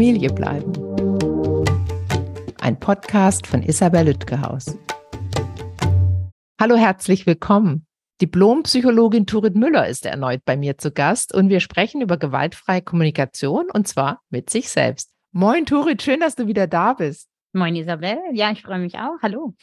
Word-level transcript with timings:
Familie 0.00 0.30
bleiben. 0.30 0.72
Ein 2.58 2.80
Podcast 2.80 3.46
von 3.46 3.62
Isabel 3.62 4.06
Lütgehaus. 4.06 4.78
Hallo, 6.58 6.76
herzlich 6.76 7.26
willkommen. 7.26 7.84
Diplompsychologin 8.22 9.26
Turit 9.26 9.56
Müller 9.56 9.88
ist 9.88 10.06
erneut 10.06 10.42
bei 10.46 10.56
mir 10.56 10.78
zu 10.78 10.90
Gast 10.90 11.34
und 11.34 11.50
wir 11.50 11.60
sprechen 11.60 12.00
über 12.00 12.16
gewaltfreie 12.16 12.80
Kommunikation 12.80 13.66
und 13.70 13.88
zwar 13.88 14.22
mit 14.30 14.48
sich 14.48 14.70
selbst. 14.70 15.10
Moin 15.32 15.66
Turit, 15.66 16.00
schön, 16.00 16.20
dass 16.20 16.34
du 16.34 16.46
wieder 16.46 16.66
da 16.66 16.94
bist. 16.94 17.28
Moin 17.52 17.74
Isabel, 17.74 18.16
ja, 18.32 18.52
ich 18.52 18.62
freue 18.62 18.78
mich 18.78 18.96
auch. 18.96 19.16
Hallo. 19.22 19.54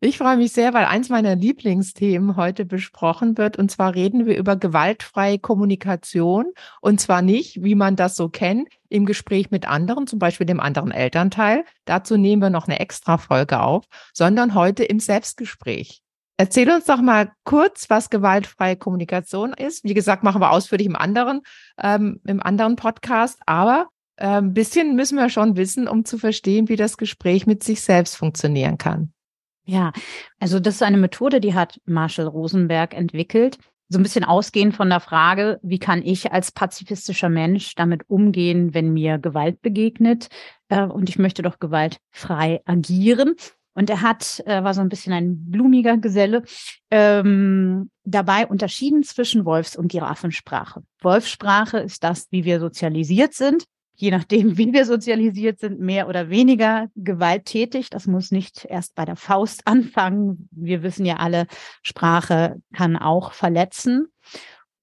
Ich 0.00 0.18
freue 0.18 0.36
mich 0.36 0.52
sehr, 0.52 0.74
weil 0.74 0.84
eins 0.84 1.08
meiner 1.08 1.34
Lieblingsthemen 1.36 2.36
heute 2.36 2.66
besprochen 2.66 3.38
wird. 3.38 3.56
Und 3.56 3.70
zwar 3.70 3.94
reden 3.94 4.26
wir 4.26 4.36
über 4.36 4.56
gewaltfreie 4.56 5.38
Kommunikation. 5.38 6.52
Und 6.82 7.00
zwar 7.00 7.22
nicht, 7.22 7.62
wie 7.62 7.74
man 7.74 7.96
das 7.96 8.14
so 8.14 8.28
kennt, 8.28 8.68
im 8.90 9.06
Gespräch 9.06 9.50
mit 9.50 9.66
anderen, 9.66 10.06
zum 10.06 10.18
Beispiel 10.18 10.46
dem 10.46 10.60
anderen 10.60 10.90
Elternteil. 10.90 11.64
Dazu 11.86 12.18
nehmen 12.18 12.42
wir 12.42 12.50
noch 12.50 12.68
eine 12.68 12.78
extra 12.78 13.16
Folge 13.16 13.62
auf, 13.62 13.86
sondern 14.12 14.54
heute 14.54 14.84
im 14.84 15.00
Selbstgespräch. 15.00 16.02
Erzähl 16.36 16.68
uns 16.70 16.84
doch 16.84 17.00
mal 17.00 17.32
kurz, 17.44 17.88
was 17.88 18.10
gewaltfreie 18.10 18.76
Kommunikation 18.76 19.54
ist. 19.54 19.84
Wie 19.84 19.94
gesagt, 19.94 20.24
machen 20.24 20.42
wir 20.42 20.50
ausführlich 20.50 20.86
im 20.86 20.96
anderen, 20.96 21.40
ähm, 21.80 22.20
im 22.26 22.42
anderen 22.42 22.76
Podcast. 22.76 23.38
Aber 23.46 23.88
ein 24.16 24.44
ähm, 24.44 24.54
bisschen 24.54 24.94
müssen 24.94 25.16
wir 25.16 25.28
schon 25.28 25.56
wissen, 25.56 25.88
um 25.88 26.04
zu 26.04 26.18
verstehen, 26.18 26.68
wie 26.68 26.76
das 26.76 26.96
Gespräch 26.96 27.46
mit 27.46 27.62
sich 27.64 27.80
selbst 27.80 28.16
funktionieren 28.16 28.78
kann. 28.78 29.12
Ja, 29.66 29.92
also 30.38 30.60
das 30.60 30.76
ist 30.76 30.82
eine 30.82 30.98
Methode, 30.98 31.40
die 31.40 31.54
hat 31.54 31.80
Marshall 31.86 32.26
Rosenberg 32.26 32.94
entwickelt. 32.94 33.58
So 33.88 33.98
ein 33.98 34.02
bisschen 34.02 34.24
ausgehend 34.24 34.74
von 34.74 34.88
der 34.88 35.00
Frage, 35.00 35.58
wie 35.62 35.78
kann 35.78 36.02
ich 36.02 36.32
als 36.32 36.52
pazifistischer 36.52 37.28
Mensch 37.28 37.74
damit 37.74 38.02
umgehen, 38.08 38.72
wenn 38.74 38.92
mir 38.92 39.18
Gewalt 39.18 39.62
begegnet? 39.62 40.28
Äh, 40.68 40.84
und 40.84 41.08
ich 41.08 41.18
möchte 41.18 41.42
doch 41.42 41.58
gewaltfrei 41.58 42.62
agieren. 42.64 43.34
Und 43.76 43.90
er 43.90 44.02
hat, 44.02 44.40
äh, 44.46 44.62
war 44.62 44.72
so 44.72 44.80
ein 44.80 44.88
bisschen 44.88 45.12
ein 45.12 45.50
blumiger 45.50 45.96
Geselle, 45.96 46.44
ähm, 46.90 47.90
dabei 48.04 48.46
unterschieden 48.46 49.02
zwischen 49.02 49.44
Wolfs- 49.44 49.76
und 49.76 49.88
Giraffensprache. 49.88 50.84
Wolfssprache 51.00 51.78
ist 51.78 52.04
das, 52.04 52.28
wie 52.30 52.44
wir 52.44 52.60
sozialisiert 52.60 53.34
sind 53.34 53.66
je 53.96 54.10
nachdem, 54.10 54.58
wie 54.58 54.72
wir 54.72 54.84
sozialisiert 54.84 55.60
sind, 55.60 55.80
mehr 55.80 56.08
oder 56.08 56.30
weniger 56.30 56.88
gewalttätig. 56.96 57.90
Das 57.90 58.06
muss 58.06 58.30
nicht 58.30 58.64
erst 58.64 58.94
bei 58.94 59.04
der 59.04 59.16
Faust 59.16 59.62
anfangen. 59.66 60.48
Wir 60.50 60.82
wissen 60.82 61.06
ja 61.06 61.16
alle, 61.16 61.46
Sprache 61.82 62.56
kann 62.72 62.96
auch 62.96 63.32
verletzen. 63.32 64.08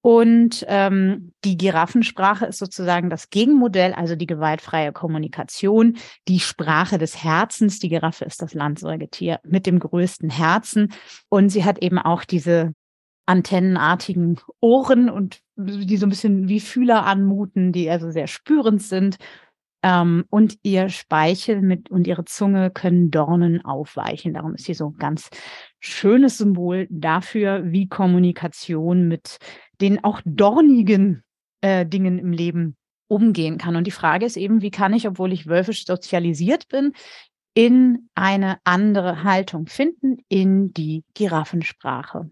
Und 0.04 0.64
ähm, 0.66 1.32
die 1.44 1.56
Giraffensprache 1.56 2.46
ist 2.46 2.58
sozusagen 2.58 3.08
das 3.08 3.30
Gegenmodell, 3.30 3.92
also 3.92 4.16
die 4.16 4.26
gewaltfreie 4.26 4.92
Kommunikation, 4.92 5.96
die 6.26 6.40
Sprache 6.40 6.98
des 6.98 7.22
Herzens. 7.22 7.78
Die 7.78 7.88
Giraffe 7.88 8.24
ist 8.24 8.42
das 8.42 8.52
Landsäugetier 8.52 9.38
mit 9.44 9.64
dem 9.64 9.78
größten 9.78 10.28
Herzen. 10.28 10.92
Und 11.28 11.50
sie 11.50 11.64
hat 11.64 11.78
eben 11.78 11.98
auch 11.98 12.24
diese 12.24 12.72
antennenartigen 13.26 14.40
Ohren 14.60 15.08
und 15.08 15.40
die 15.56 15.96
so 15.96 16.06
ein 16.06 16.10
bisschen 16.10 16.48
wie 16.48 16.60
Fühler 16.60 17.06
anmuten, 17.06 17.72
die 17.72 17.88
also 17.88 18.10
sehr 18.10 18.26
spürend 18.26 18.82
sind. 18.82 19.16
Ähm, 19.84 20.24
und 20.30 20.58
ihr 20.62 20.88
Speichel 20.88 21.60
mit 21.60 21.90
und 21.90 22.06
ihre 22.06 22.24
Zunge 22.24 22.70
können 22.70 23.10
Dornen 23.10 23.64
aufweichen. 23.64 24.34
Darum 24.34 24.54
ist 24.54 24.64
sie 24.64 24.74
so 24.74 24.88
ein 24.88 24.98
ganz 24.98 25.28
schönes 25.80 26.38
Symbol 26.38 26.86
dafür, 26.90 27.62
wie 27.64 27.88
Kommunikation 27.88 29.08
mit 29.08 29.38
den 29.80 30.04
auch 30.04 30.20
dornigen 30.24 31.24
äh, 31.62 31.84
Dingen 31.84 32.18
im 32.18 32.32
Leben 32.32 32.76
umgehen 33.08 33.58
kann. 33.58 33.76
Und 33.76 33.86
die 33.86 33.90
Frage 33.90 34.24
ist 34.24 34.36
eben, 34.36 34.62
wie 34.62 34.70
kann 34.70 34.94
ich, 34.94 35.06
obwohl 35.06 35.32
ich 35.32 35.46
wölfisch 35.46 35.84
sozialisiert 35.84 36.68
bin, 36.68 36.92
in 37.54 38.08
eine 38.14 38.58
andere 38.64 39.24
Haltung 39.24 39.66
finden, 39.66 40.18
in 40.28 40.72
die 40.72 41.04
Giraffensprache. 41.14 42.30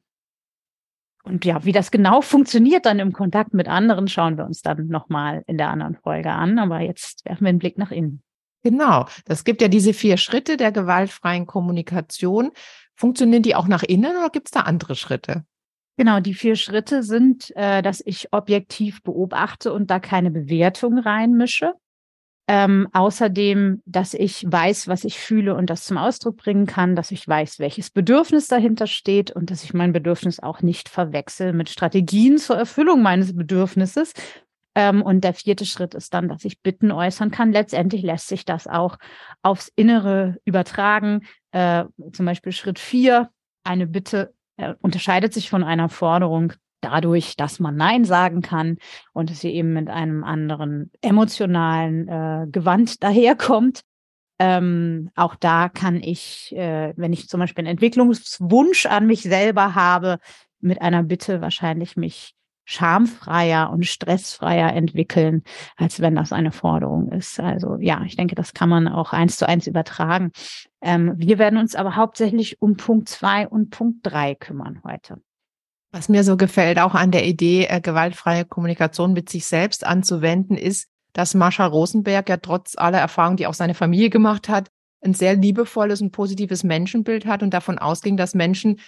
Und 1.23 1.45
ja, 1.45 1.65
wie 1.65 1.73
das 1.73 1.91
genau 1.91 2.23
funktioniert 2.23 2.87
dann 2.87 2.99
im 2.99 3.13
Kontakt 3.13 3.53
mit 3.53 3.69
anderen, 3.69 4.09
schauen 4.09 4.39
wir 4.39 4.45
uns 4.47 4.63
dann 4.63 4.89
nochmal 4.89 5.43
in 5.47 5.59
der 5.59 5.69
anderen 5.69 5.97
Folge 5.97 6.31
an. 6.31 6.59
Aber 6.59 6.81
jetzt 6.81 7.25
werfen 7.25 7.45
wir 7.45 7.51
einen 7.51 7.59
Blick 7.59 7.79
nach 7.79 7.91
innen. 7.91 8.23
Genau. 8.63 9.07
Das 9.27 9.45
gibt 9.45 9.63
ja 9.63 9.69
diese 9.69 9.93
vier 9.93 10.17
Schritte 10.17 10.57
der 10.57 10.73
gewaltfreien 10.73 11.47
Kommunikation. 11.47 12.51
Funktionieren 12.95 13.43
die 13.43 13.55
auch 13.55 13.67
nach 13.67 13.83
innen 13.83 14.17
oder 14.17 14.31
gibt 14.31 14.49
es 14.49 14.53
da 14.53 14.61
andere 14.61 14.95
Schritte? 14.95 15.45
Genau, 15.97 16.21
die 16.21 16.35
vier 16.35 16.57
Schritte 16.57 17.03
sind, 17.03 17.55
äh, 17.57 17.83
dass 17.83 18.03
ich 18.05 18.33
objektiv 18.33 19.03
beobachte 19.03 19.73
und 19.73 19.91
da 19.91 19.99
keine 19.99 20.31
Bewertung 20.31 20.99
reinmische. 20.99 21.75
Ähm, 22.53 22.89
außerdem, 22.93 23.81
dass 23.87 24.13
ich 24.13 24.45
weiß, 24.45 24.89
was 24.89 25.05
ich 25.05 25.21
fühle 25.21 25.55
und 25.55 25.71
das 25.71 25.85
zum 25.85 25.97
Ausdruck 25.97 26.37
bringen 26.37 26.67
kann, 26.67 26.97
dass 26.97 27.13
ich 27.13 27.29
weiß, 27.29 27.61
welches 27.61 27.91
Bedürfnis 27.91 28.49
dahinter 28.49 28.89
steht 28.89 29.31
und 29.31 29.53
dass 29.53 29.63
ich 29.63 29.73
mein 29.73 29.93
Bedürfnis 29.93 30.41
auch 30.41 30.61
nicht 30.61 30.89
verwechsel 30.89 31.53
mit 31.53 31.69
Strategien 31.69 32.39
zur 32.39 32.57
Erfüllung 32.57 33.03
meines 33.03 33.37
Bedürfnisses. 33.37 34.15
Ähm, 34.75 35.01
und 35.01 35.23
der 35.23 35.35
vierte 35.35 35.65
Schritt 35.65 35.95
ist 35.95 36.13
dann, 36.13 36.27
dass 36.27 36.45
ich 36.45 36.61
Bitten 36.61 36.91
äußern 36.91 37.31
kann. 37.31 37.53
Letztendlich 37.53 38.03
lässt 38.03 38.27
sich 38.27 38.45
das 38.45 38.67
auch 38.67 38.99
aufs 39.43 39.71
Innere 39.77 40.39
übertragen. 40.45 41.21
Äh, 41.53 41.85
zum 42.13 42.27
Beispiel 42.27 42.51
Schritt 42.51 42.81
vier, 42.81 43.31
eine 43.63 43.87
Bitte 43.87 44.35
äh, 44.57 44.75
unterscheidet 44.81 45.33
sich 45.33 45.51
von 45.51 45.63
einer 45.63 45.89
Forderung 45.89 46.55
dadurch, 46.81 47.37
dass 47.37 47.61
man 47.61 47.77
Nein 47.77 48.05
sagen 48.05 48.43
kann 48.43 48.79
und 49.13 49.31
es 49.31 49.41
hier 49.41 49.53
eben 49.53 49.73
mit 49.73 49.89
einem 49.89 50.25
anderen 50.25 50.91
emotionalen 51.03 52.09
äh, 52.09 52.47
Gewand 52.51 53.03
daherkommt. 53.03 53.83
Ähm, 54.39 55.11
auch 55.17 55.35
da 55.35 55.69
kann 55.69 55.97
ich, 55.97 56.55
äh, 56.57 56.95
wenn 56.97 57.13
ich 57.13 57.29
zum 57.29 57.41
Beispiel 57.41 57.63
einen 57.63 57.73
Entwicklungswunsch 57.73 58.87
an 58.87 59.07
mich 59.07 59.23
selber 59.23 59.75
habe, 59.75 60.19
mit 60.61 60.81
einer 60.81 61.03
Bitte 61.03 61.41
wahrscheinlich 61.41 61.97
mich 61.97 62.35
schamfreier 62.71 63.71
und 63.71 63.85
stressfreier 63.85 64.73
entwickeln, 64.73 65.43
als 65.77 66.01
wenn 66.01 66.15
das 66.15 66.33
eine 66.33 66.53
Forderung 66.53 67.11
ist. 67.11 67.41
Also 67.41 67.77
ja, 67.81 68.03
ich 68.07 68.15
denke, 68.15 68.37
das 68.37 68.55
kann 68.55 68.69
man 68.69 68.87
auch 68.87 69.13
eins 69.13 69.39
zu 69.39 69.49
eins 69.49 69.67
übertragen. 69.67 70.31
Ähm, 70.81 71.15
wir 71.17 71.39
werden 71.39 71.59
uns 71.59 71.75
aber 71.75 71.97
hauptsächlich 71.97 72.63
um 72.63 72.77
Punkt 72.77 73.09
zwei 73.09 73.49
und 73.49 73.71
Punkt 73.71 73.99
drei 74.05 74.37
kümmern 74.37 74.81
heute. 74.85 75.21
Was 75.93 76.09
mir 76.09 76.23
so 76.23 76.37
gefällt, 76.37 76.79
auch 76.79 76.95
an 76.95 77.11
der 77.11 77.27
Idee, 77.27 77.67
äh, 77.69 77.81
gewaltfreie 77.81 78.45
Kommunikation 78.45 79.13
mit 79.13 79.29
sich 79.29 79.47
selbst 79.47 79.85
anzuwenden, 79.85 80.57
ist, 80.57 80.89
dass 81.13 81.35
Marshall 81.35 81.69
Rosenberg 81.69 82.29
ja 82.29 82.37
trotz 82.37 82.77
aller 82.77 82.99
Erfahrungen, 82.99 83.37
die 83.37 83.47
auch 83.47 83.55
seine 83.55 83.75
Familie 83.75 84.11
gemacht 84.11 84.49
hat, 84.49 84.69
ein 85.03 85.15
sehr 85.15 85.35
liebevolles 85.35 86.01
und 86.01 86.13
positives 86.13 86.63
Menschenbild 86.63 87.27
hat 87.27 87.43
und 87.43 87.53
davon 87.53 87.79
ausging, 87.79 88.17
dass 88.17 88.35
Menschen 88.35 88.79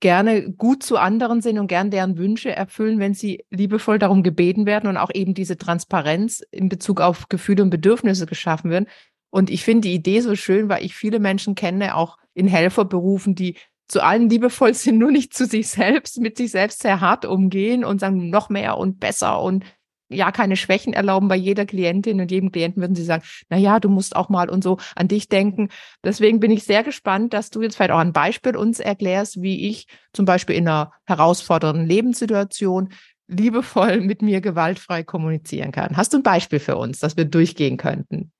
gerne 0.00 0.52
gut 0.52 0.82
zu 0.82 0.98
anderen 0.98 1.40
sind 1.40 1.58
und 1.58 1.68
gern 1.68 1.90
deren 1.90 2.18
Wünsche 2.18 2.54
erfüllen, 2.54 2.98
wenn 2.98 3.14
sie 3.14 3.44
liebevoll 3.50 3.98
darum 3.98 4.22
gebeten 4.22 4.66
werden 4.66 4.88
und 4.88 4.96
auch 4.96 5.10
eben 5.12 5.34
diese 5.34 5.56
Transparenz 5.56 6.42
in 6.50 6.68
Bezug 6.68 7.00
auf 7.00 7.28
Gefühle 7.28 7.62
und 7.62 7.70
Bedürfnisse 7.70 8.26
geschaffen 8.26 8.70
werden. 8.70 8.86
Und 9.30 9.50
ich 9.50 9.64
finde 9.64 9.88
die 9.88 9.94
Idee 9.94 10.20
so 10.20 10.36
schön, 10.36 10.68
weil 10.68 10.84
ich 10.84 10.94
viele 10.94 11.18
Menschen 11.18 11.54
kenne, 11.54 11.96
auch 11.96 12.18
in 12.34 12.46
Helferberufen, 12.46 13.34
die 13.34 13.56
zu 13.88 14.02
allen 14.02 14.28
liebevoll 14.28 14.74
sind, 14.74 14.98
nur 14.98 15.10
nicht 15.10 15.34
zu 15.34 15.46
sich 15.46 15.68
selbst, 15.68 16.20
mit 16.20 16.36
sich 16.36 16.50
selbst 16.50 16.82
sehr 16.82 17.00
hart 17.00 17.24
umgehen 17.24 17.84
und 17.84 18.00
sagen, 18.00 18.30
noch 18.30 18.48
mehr 18.48 18.78
und 18.78 19.00
besser 19.00 19.40
und 19.40 19.64
ja, 20.08 20.30
keine 20.30 20.56
Schwächen 20.56 20.92
erlauben 20.92 21.28
bei 21.28 21.36
jeder 21.36 21.66
Klientin 21.66 22.20
und 22.20 22.30
jedem 22.30 22.52
Klienten 22.52 22.80
würden 22.80 22.94
sie 22.94 23.04
sagen, 23.04 23.24
na 23.48 23.56
ja, 23.56 23.80
du 23.80 23.88
musst 23.88 24.14
auch 24.14 24.28
mal 24.28 24.48
und 24.48 24.62
so 24.62 24.78
an 24.94 25.08
dich 25.08 25.28
denken. 25.28 25.68
Deswegen 26.04 26.38
bin 26.38 26.52
ich 26.52 26.62
sehr 26.62 26.84
gespannt, 26.84 27.32
dass 27.32 27.50
du 27.50 27.62
jetzt 27.62 27.76
vielleicht 27.76 27.90
auch 27.90 27.98
ein 27.98 28.12
Beispiel 28.12 28.56
uns 28.56 28.78
erklärst, 28.78 29.42
wie 29.42 29.68
ich 29.68 29.88
zum 30.12 30.24
Beispiel 30.24 30.54
in 30.54 30.68
einer 30.68 30.92
herausfordernden 31.06 31.86
Lebenssituation 31.86 32.90
liebevoll 33.26 34.00
mit 34.00 34.22
mir 34.22 34.40
gewaltfrei 34.40 35.02
kommunizieren 35.02 35.72
kann. 35.72 35.96
Hast 35.96 36.12
du 36.12 36.18
ein 36.18 36.22
Beispiel 36.22 36.60
für 36.60 36.76
uns, 36.76 37.00
das 37.00 37.16
wir 37.16 37.24
durchgehen 37.24 37.76
könnten? 37.76 38.30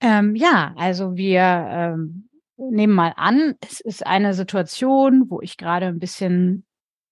Ähm, 0.00 0.36
ja, 0.36 0.72
also 0.76 1.16
wir 1.16 1.40
ähm, 1.42 2.29
nehmen 2.70 2.94
mal 2.94 3.14
an, 3.16 3.54
es 3.60 3.80
ist 3.80 4.06
eine 4.06 4.34
Situation, 4.34 5.30
wo 5.30 5.40
ich 5.40 5.56
gerade 5.56 5.86
ein 5.86 5.98
bisschen 5.98 6.64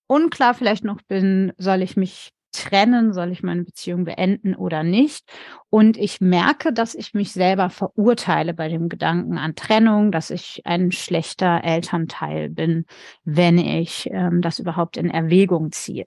unklar 0.07 0.55
vielleicht 0.55 0.85
noch 0.85 1.03
bin, 1.03 1.53
soll 1.59 1.83
ich 1.83 1.97
mich 1.97 2.33
trennen, 2.53 3.13
soll 3.13 3.31
ich 3.31 3.43
meine 3.43 3.65
Beziehung 3.65 4.05
beenden 4.05 4.55
oder 4.55 4.83
nicht. 4.83 5.31
Und 5.71 5.97
ich 5.97 6.21
merke, 6.21 6.73
dass 6.73 6.95
ich 6.95 7.15
mich 7.15 7.33
selber 7.33 7.71
verurteile 7.71 8.55
bei 8.55 8.69
dem 8.69 8.89
Gedanken 8.89 9.39
an 9.39 9.55
Trennung, 9.55 10.13
dass 10.13 10.31
ich 10.31 10.63
ein 10.65 10.91
schlechter 10.91 11.63
Elternteil 11.63 12.49
bin, 12.49 12.87
wenn 13.25 13.59
ich 13.59 14.09
ähm, 14.11 14.41
das 14.41 14.59
überhaupt 14.59 14.97
in 14.97 15.11
Erwägung 15.11 15.73
ziehe. 15.73 16.07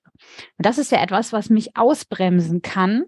Und 0.58 0.66
das 0.66 0.78
ist 0.78 0.92
ja 0.92 1.02
etwas, 1.02 1.32
was 1.32 1.50
mich 1.50 1.78
ausbremsen 1.78 2.62
kann, 2.62 3.06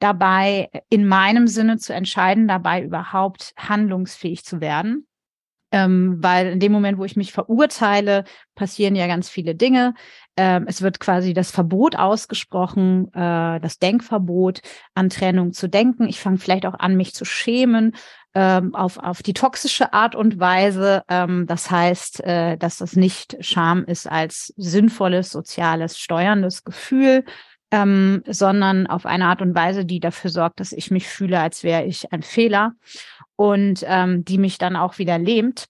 dabei 0.00 0.68
in 0.90 1.06
meinem 1.06 1.46
Sinne 1.46 1.78
zu 1.78 1.94
entscheiden, 1.94 2.48
dabei 2.48 2.82
überhaupt 2.82 3.54
handlungsfähig 3.56 4.44
zu 4.44 4.60
werden 4.60 5.06
Ähm, 5.76 6.16
weil 6.22 6.46
in 6.46 6.58
dem 6.58 6.72
Moment, 6.72 6.96
wo 6.96 7.04
ich 7.04 7.16
mich 7.16 7.32
verurteile, 7.32 8.24
passieren 8.54 8.96
ja 8.96 9.06
ganz 9.06 9.28
viele 9.28 9.54
Dinge. 9.54 9.92
Ähm, 10.34 10.64
es 10.66 10.80
wird 10.80 11.00
quasi 11.00 11.34
das 11.34 11.50
Verbot 11.50 11.96
ausgesprochen, 11.96 13.12
äh, 13.12 13.60
das 13.60 13.78
Denkverbot, 13.78 14.62
an 14.94 15.10
Trennung 15.10 15.52
zu 15.52 15.68
denken. 15.68 16.08
Ich 16.08 16.18
fange 16.18 16.38
vielleicht 16.38 16.64
auch 16.64 16.78
an, 16.78 16.96
mich 16.96 17.12
zu 17.14 17.26
schämen 17.26 17.94
ähm, 18.34 18.74
auf, 18.74 18.96
auf 18.96 19.22
die 19.22 19.34
toxische 19.34 19.92
Art 19.92 20.14
und 20.14 20.40
Weise. 20.40 21.02
Ähm, 21.10 21.44
das 21.46 21.70
heißt, 21.70 22.24
äh, 22.24 22.56
dass 22.56 22.78
das 22.78 22.96
nicht 22.96 23.36
Scham 23.40 23.84
ist 23.84 24.10
als 24.10 24.54
sinnvolles, 24.56 25.28
soziales, 25.28 25.98
steuerndes 25.98 26.64
Gefühl, 26.64 27.22
ähm, 27.70 28.22
sondern 28.26 28.86
auf 28.86 29.04
eine 29.04 29.26
Art 29.26 29.42
und 29.42 29.54
Weise, 29.54 29.84
die 29.84 30.00
dafür 30.00 30.30
sorgt, 30.30 30.60
dass 30.60 30.72
ich 30.72 30.90
mich 30.90 31.06
fühle, 31.06 31.38
als 31.38 31.64
wäre 31.64 31.84
ich 31.84 32.12
ein 32.14 32.22
Fehler 32.22 32.72
und 33.36 33.84
ähm, 33.86 34.24
die 34.24 34.38
mich 34.38 34.58
dann 34.58 34.76
auch 34.76 34.98
wieder 34.98 35.18
lähmt. 35.18 35.66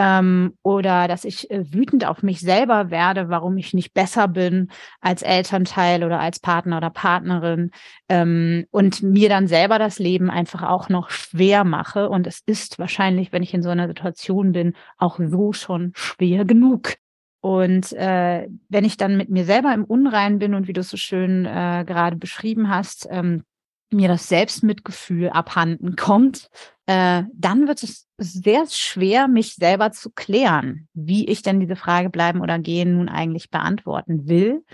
Ähm, 0.00 0.54
oder 0.62 1.08
dass 1.08 1.24
ich 1.24 1.50
äh, 1.50 1.72
wütend 1.72 2.04
auf 2.06 2.22
mich 2.22 2.40
selber 2.40 2.92
werde, 2.92 3.30
warum 3.30 3.56
ich 3.56 3.74
nicht 3.74 3.94
besser 3.94 4.28
bin 4.28 4.70
als 5.00 5.22
Elternteil 5.22 6.04
oder 6.04 6.20
als 6.20 6.38
Partner 6.38 6.76
oder 6.76 6.90
Partnerin 6.90 7.72
ähm, 8.08 8.66
und 8.70 9.02
mir 9.02 9.28
dann 9.28 9.48
selber 9.48 9.80
das 9.80 9.98
Leben 9.98 10.30
einfach 10.30 10.62
auch 10.62 10.88
noch 10.88 11.10
schwer 11.10 11.64
mache. 11.64 12.08
Und 12.10 12.28
es 12.28 12.42
ist 12.46 12.78
wahrscheinlich, 12.78 13.32
wenn 13.32 13.42
ich 13.42 13.52
in 13.52 13.62
so 13.62 13.70
einer 13.70 13.88
Situation 13.88 14.52
bin, 14.52 14.74
auch 14.98 15.18
so 15.18 15.52
schon 15.52 15.90
schwer 15.96 16.44
genug. 16.44 16.94
Und 17.40 17.92
äh, 17.92 18.48
wenn 18.68 18.84
ich 18.84 18.98
dann 18.98 19.16
mit 19.16 19.30
mir 19.30 19.44
selber 19.44 19.74
im 19.74 19.84
Unrein 19.84 20.38
bin 20.38 20.54
und 20.54 20.68
wie 20.68 20.72
du 20.74 20.82
es 20.82 20.90
so 20.90 20.96
schön 20.96 21.44
äh, 21.44 21.84
gerade 21.84 22.14
beschrieben 22.14 22.68
hast, 22.68 23.08
ähm, 23.10 23.42
mir 23.90 24.06
das 24.06 24.28
Selbstmitgefühl 24.28 25.30
abhanden 25.30 25.96
kommt, 25.96 26.50
äh, 26.88 27.24
dann 27.34 27.68
wird 27.68 27.82
es 27.82 28.08
sehr 28.16 28.66
schwer, 28.66 29.28
mich 29.28 29.54
selber 29.56 29.92
zu 29.92 30.10
klären, 30.10 30.88
wie 30.94 31.28
ich 31.28 31.42
denn 31.42 31.60
diese 31.60 31.76
Frage 31.76 32.08
bleiben 32.08 32.40
oder 32.40 32.58
gehen 32.58 32.96
nun 32.96 33.10
eigentlich 33.10 33.50
beantworten 33.50 34.26
will 34.26 34.64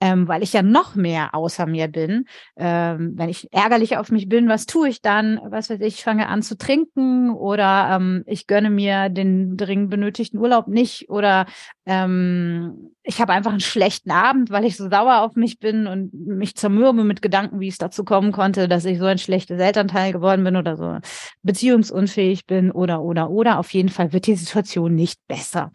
ähm, 0.00 0.28
weil 0.28 0.42
ich 0.42 0.52
ja 0.52 0.62
noch 0.62 0.94
mehr 0.94 1.34
außer 1.34 1.66
mir 1.66 1.88
bin. 1.88 2.26
Ähm, 2.56 3.14
wenn 3.16 3.28
ich 3.28 3.52
ärgerlich 3.52 3.96
auf 3.96 4.10
mich 4.10 4.28
bin, 4.28 4.48
was 4.48 4.66
tue 4.66 4.88
ich 4.88 5.00
dann? 5.00 5.40
Was 5.48 5.70
weiß 5.70 5.80
ich, 5.80 6.02
fange 6.02 6.28
an 6.28 6.42
zu 6.42 6.58
trinken 6.58 7.30
oder 7.30 7.96
ähm, 7.96 8.22
ich 8.26 8.46
gönne 8.46 8.70
mir 8.70 9.08
den 9.08 9.56
dringend 9.56 9.90
benötigten 9.90 10.38
Urlaub 10.38 10.68
nicht 10.68 11.08
oder 11.08 11.46
ähm, 11.86 12.90
ich 13.08 13.20
habe 13.20 13.32
einfach 13.32 13.52
einen 13.52 13.60
schlechten 13.60 14.10
Abend, 14.10 14.50
weil 14.50 14.64
ich 14.64 14.76
so 14.76 14.90
sauer 14.90 15.20
auf 15.20 15.36
mich 15.36 15.60
bin 15.60 15.86
und 15.86 16.12
mich 16.12 16.56
zermürbe 16.56 17.04
mit 17.04 17.22
Gedanken, 17.22 17.60
wie 17.60 17.68
es 17.68 17.78
dazu 17.78 18.04
kommen 18.04 18.32
konnte, 18.32 18.66
dass 18.66 18.84
ich 18.84 18.98
so 18.98 19.04
ein 19.04 19.18
schlechtes 19.18 19.60
Elternteil 19.60 20.12
geworden 20.12 20.42
bin 20.42 20.56
oder 20.56 20.76
so 20.76 20.98
beziehungsunfähig 21.42 22.46
bin 22.46 22.72
oder 22.72 23.02
oder 23.02 23.30
oder. 23.30 23.60
Auf 23.60 23.72
jeden 23.72 23.90
Fall 23.90 24.12
wird 24.12 24.26
die 24.26 24.34
Situation 24.34 24.96
nicht 24.96 25.20
besser. 25.28 25.72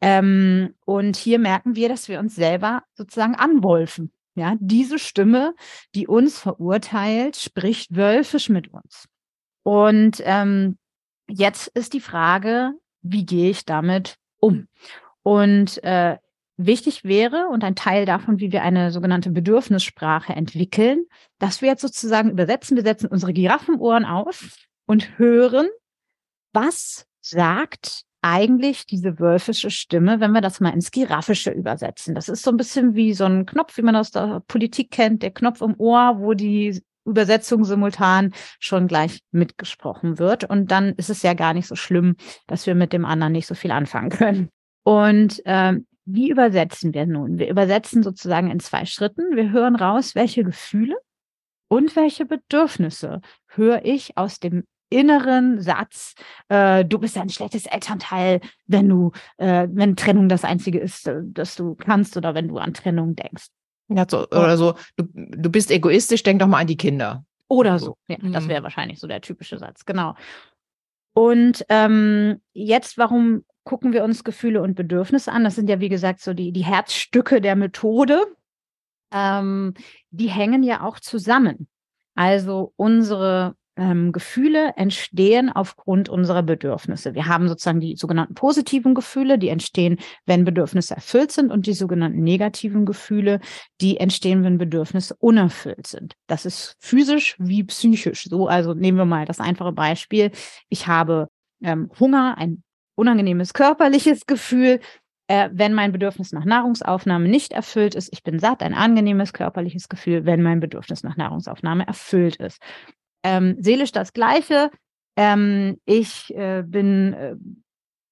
Ähm, 0.00 0.74
und 0.84 1.16
hier 1.16 1.38
merken 1.38 1.76
wir, 1.76 1.88
dass 1.88 2.08
wir 2.08 2.18
uns 2.18 2.34
selber 2.34 2.82
sozusagen 2.94 3.36
anwolfen. 3.36 4.10
Ja, 4.34 4.56
diese 4.58 4.98
Stimme, 4.98 5.54
die 5.94 6.08
uns 6.08 6.40
verurteilt, 6.40 7.36
spricht 7.36 7.94
wölfisch 7.94 8.48
mit 8.48 8.68
uns. 8.68 9.06
Und 9.62 10.22
ähm, 10.24 10.76
jetzt 11.28 11.68
ist 11.68 11.92
die 11.92 12.00
Frage, 12.00 12.72
wie 13.02 13.24
gehe 13.24 13.50
ich 13.50 13.64
damit 13.64 14.16
um? 14.40 14.66
Und 15.22 15.82
äh, 15.84 16.18
wichtig 16.58 17.04
wäre 17.04 17.48
und 17.48 17.64
ein 17.64 17.76
Teil 17.76 18.04
davon, 18.04 18.40
wie 18.40 18.52
wir 18.52 18.62
eine 18.62 18.90
sogenannte 18.90 19.30
Bedürfnissprache 19.30 20.34
entwickeln, 20.34 21.04
dass 21.38 21.62
wir 21.62 21.68
jetzt 21.68 21.82
sozusagen 21.82 22.30
übersetzen, 22.30 22.76
wir 22.76 22.84
setzen 22.84 23.06
unsere 23.06 23.32
Giraffenohren 23.32 24.04
auf 24.04 24.56
und 24.86 25.18
hören, 25.18 25.68
was 26.52 27.06
sagt 27.20 28.02
eigentlich 28.20 28.86
diese 28.86 29.20
wölfische 29.20 29.70
Stimme, 29.70 30.18
wenn 30.18 30.32
wir 30.32 30.40
das 30.40 30.58
mal 30.58 30.74
ins 30.74 30.90
Giraffische 30.90 31.52
übersetzen. 31.52 32.16
Das 32.16 32.28
ist 32.28 32.42
so 32.42 32.50
ein 32.50 32.56
bisschen 32.56 32.94
wie 32.96 33.14
so 33.14 33.24
ein 33.24 33.46
Knopf, 33.46 33.76
wie 33.76 33.82
man 33.82 33.94
aus 33.94 34.10
der 34.10 34.42
Politik 34.48 34.90
kennt, 34.90 35.22
der 35.22 35.30
Knopf 35.30 35.60
im 35.60 35.76
Ohr, 35.78 36.16
wo 36.18 36.34
die 36.34 36.82
Übersetzung 37.04 37.64
simultan 37.64 38.32
schon 38.58 38.88
gleich 38.88 39.20
mitgesprochen 39.30 40.18
wird. 40.18 40.44
Und 40.44 40.72
dann 40.72 40.94
ist 40.94 41.10
es 41.10 41.22
ja 41.22 41.34
gar 41.34 41.54
nicht 41.54 41.68
so 41.68 41.76
schlimm, 41.76 42.16
dass 42.48 42.66
wir 42.66 42.74
mit 42.74 42.92
dem 42.92 43.04
anderen 43.04 43.32
nicht 43.32 43.46
so 43.46 43.54
viel 43.54 43.70
anfangen 43.70 44.10
können. 44.10 44.48
Und 44.82 45.40
ähm, 45.44 45.86
wie 46.10 46.30
übersetzen 46.30 46.94
wir 46.94 47.06
nun? 47.06 47.38
Wir 47.38 47.48
übersetzen 47.48 48.02
sozusagen 48.02 48.50
in 48.50 48.60
zwei 48.60 48.86
Schritten. 48.86 49.36
Wir 49.36 49.50
hören 49.50 49.76
raus, 49.76 50.14
welche 50.14 50.42
Gefühle 50.42 50.96
und 51.68 51.94
welche 51.96 52.24
Bedürfnisse 52.24 53.20
höre 53.46 53.84
ich 53.84 54.16
aus 54.16 54.40
dem 54.40 54.64
inneren 54.90 55.60
Satz, 55.60 56.14
äh, 56.48 56.82
du 56.82 56.98
bist 56.98 57.18
ein 57.18 57.28
schlechtes 57.28 57.66
Elternteil, 57.66 58.40
wenn 58.66 58.88
du, 58.88 59.12
äh, 59.36 59.68
wenn 59.70 59.96
Trennung 59.96 60.30
das 60.30 60.44
Einzige 60.44 60.78
ist, 60.78 61.06
äh, 61.06 61.20
das 61.24 61.56
du 61.56 61.74
kannst 61.74 62.16
oder 62.16 62.34
wenn 62.34 62.48
du 62.48 62.56
an 62.56 62.72
Trennung 62.72 63.14
denkst. 63.14 63.48
Ja, 63.88 64.06
so, 64.08 64.26
oder 64.28 64.56
so, 64.56 64.74
du, 64.96 65.04
du 65.14 65.50
bist 65.50 65.70
egoistisch, 65.70 66.22
denk 66.22 66.40
doch 66.40 66.46
mal 66.46 66.60
an 66.60 66.66
die 66.66 66.78
Kinder. 66.78 67.24
Oder 67.48 67.78
so. 67.78 67.96
Ja, 68.06 68.16
mhm. 68.18 68.32
das 68.32 68.48
wäre 68.48 68.62
wahrscheinlich 68.62 68.98
so 68.98 69.06
der 69.06 69.20
typische 69.20 69.58
Satz, 69.58 69.84
genau. 69.84 70.14
Und 71.12 71.66
ähm, 71.68 72.40
jetzt, 72.54 72.96
warum 72.96 73.44
gucken 73.68 73.92
wir 73.92 74.02
uns 74.02 74.24
Gefühle 74.24 74.62
und 74.62 74.74
Bedürfnisse 74.74 75.30
an? 75.30 75.44
Das 75.44 75.54
sind 75.54 75.68
ja, 75.68 75.78
wie 75.78 75.90
gesagt, 75.90 76.20
so 76.20 76.32
die, 76.32 76.52
die 76.52 76.64
Herzstücke 76.64 77.42
der 77.42 77.54
Methode. 77.54 78.26
Ähm, 79.12 79.74
die 80.10 80.30
hängen 80.30 80.62
ja 80.62 80.82
auch 80.82 80.98
zusammen. 80.98 81.68
Also 82.14 82.72
unsere 82.76 83.56
ähm, 83.76 84.10
Gefühle 84.12 84.72
entstehen 84.76 85.50
aufgrund 85.50 86.08
unserer 86.08 86.42
Bedürfnisse. 86.42 87.14
Wir 87.14 87.26
haben 87.26 87.46
sozusagen 87.46 87.80
die 87.80 87.94
sogenannten 87.96 88.34
positiven 88.34 88.94
Gefühle, 88.94 89.38
die 89.38 89.50
entstehen, 89.50 89.98
wenn 90.24 90.46
Bedürfnisse 90.46 90.94
erfüllt 90.94 91.30
sind 91.30 91.52
und 91.52 91.66
die 91.66 91.74
sogenannten 91.74 92.22
negativen 92.22 92.86
Gefühle, 92.86 93.38
die 93.82 93.98
entstehen, 93.98 94.44
wenn 94.44 94.56
Bedürfnisse 94.56 95.14
unerfüllt 95.18 95.86
sind. 95.86 96.14
Das 96.26 96.46
ist 96.46 96.74
physisch 96.80 97.36
wie 97.38 97.64
psychisch 97.64 98.24
so. 98.24 98.48
Also 98.48 98.72
nehmen 98.72 98.96
wir 98.96 99.04
mal 99.04 99.26
das 99.26 99.40
einfache 99.40 99.72
Beispiel. 99.72 100.30
Ich 100.70 100.86
habe 100.86 101.28
ähm, 101.62 101.90
Hunger, 102.00 102.38
ein 102.38 102.62
unangenehmes 102.98 103.54
körperliches 103.54 104.26
Gefühl. 104.26 104.80
Äh, 105.30 105.50
wenn 105.52 105.74
mein 105.74 105.92
Bedürfnis 105.92 106.32
nach 106.32 106.46
Nahrungsaufnahme 106.46 107.28
nicht 107.28 107.52
erfüllt 107.52 107.94
ist, 107.94 108.10
ich 108.12 108.22
bin 108.22 108.38
satt, 108.38 108.62
ein 108.62 108.72
angenehmes 108.72 109.34
körperliches 109.34 109.88
Gefühl, 109.88 110.24
wenn 110.24 110.42
mein 110.42 110.60
Bedürfnis 110.60 111.02
nach 111.02 111.16
Nahrungsaufnahme 111.18 111.86
erfüllt 111.86 112.36
ist 112.36 112.62
ähm, 113.22 113.56
seelisch 113.60 113.92
das 113.92 114.12
Gleiche. 114.12 114.70
Ähm, 115.16 115.80
ich 115.84 116.34
äh, 116.34 116.62
bin 116.66 117.12
äh, 117.12 117.36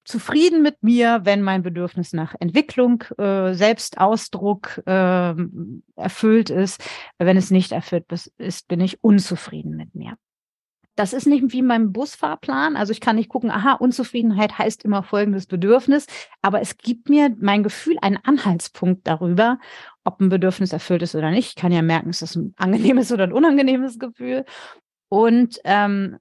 zufrieden 0.05 0.63
mit 0.63 0.83
mir, 0.83 1.21
wenn 1.25 1.43
mein 1.43 1.63
Bedürfnis 1.63 2.13
nach 2.13 2.35
Entwicklung, 2.39 3.03
äh, 3.19 3.55
Selbstausdruck 3.55 4.83
äh, 4.87 5.35
erfüllt 5.97 6.51
ist. 6.51 6.83
Wenn 7.19 7.37
es 7.37 7.51
nicht 7.51 7.73
erfüllt 7.73 8.07
ist, 8.39 8.69
bin 8.69 8.81
ich 8.81 9.03
unzufrieden 9.03 9.77
mit 9.77 9.95
mir. 9.95 10.17
Das 10.97 11.13
ist 11.13 11.27
nicht 11.27 11.53
wie 11.53 11.63
mein 11.63 11.93
Busfahrplan. 11.93 12.75
Also 12.75 12.91
ich 12.91 13.01
kann 13.01 13.17
nicht 13.17 13.29
gucken, 13.29 13.51
aha, 13.51 13.75
Unzufriedenheit 13.75 14.59
heißt 14.59 14.85
immer 14.85 15.03
folgendes 15.03 15.47
Bedürfnis. 15.47 16.07
Aber 16.43 16.61
es 16.61 16.79
gibt 16.79 17.11
mir 17.11 17.35
mein 17.39 17.63
Gefühl 17.63 17.97
einen 18.01 18.17
Anhaltspunkt 18.17 19.07
darüber, 19.07 19.59
ob 20.05 20.21
ein 20.21 20.31
Bedürfnis 20.31 20.73
erfüllt 20.73 21.03
ist 21.03 21.15
oder 21.15 21.31
nicht. 21.31 21.51
Ich 21.51 21.55
kann 21.55 21.71
ja 21.71 21.83
merken, 21.83 22.11
ist 22.11 22.23
das 22.23 22.35
ein 22.35 22.55
angenehmes 22.57 23.13
oder 23.13 23.25
ein 23.25 23.33
unangenehmes 23.33 23.99
Gefühl. 23.99 24.45
Und 25.09 25.61
ähm, 25.65 26.19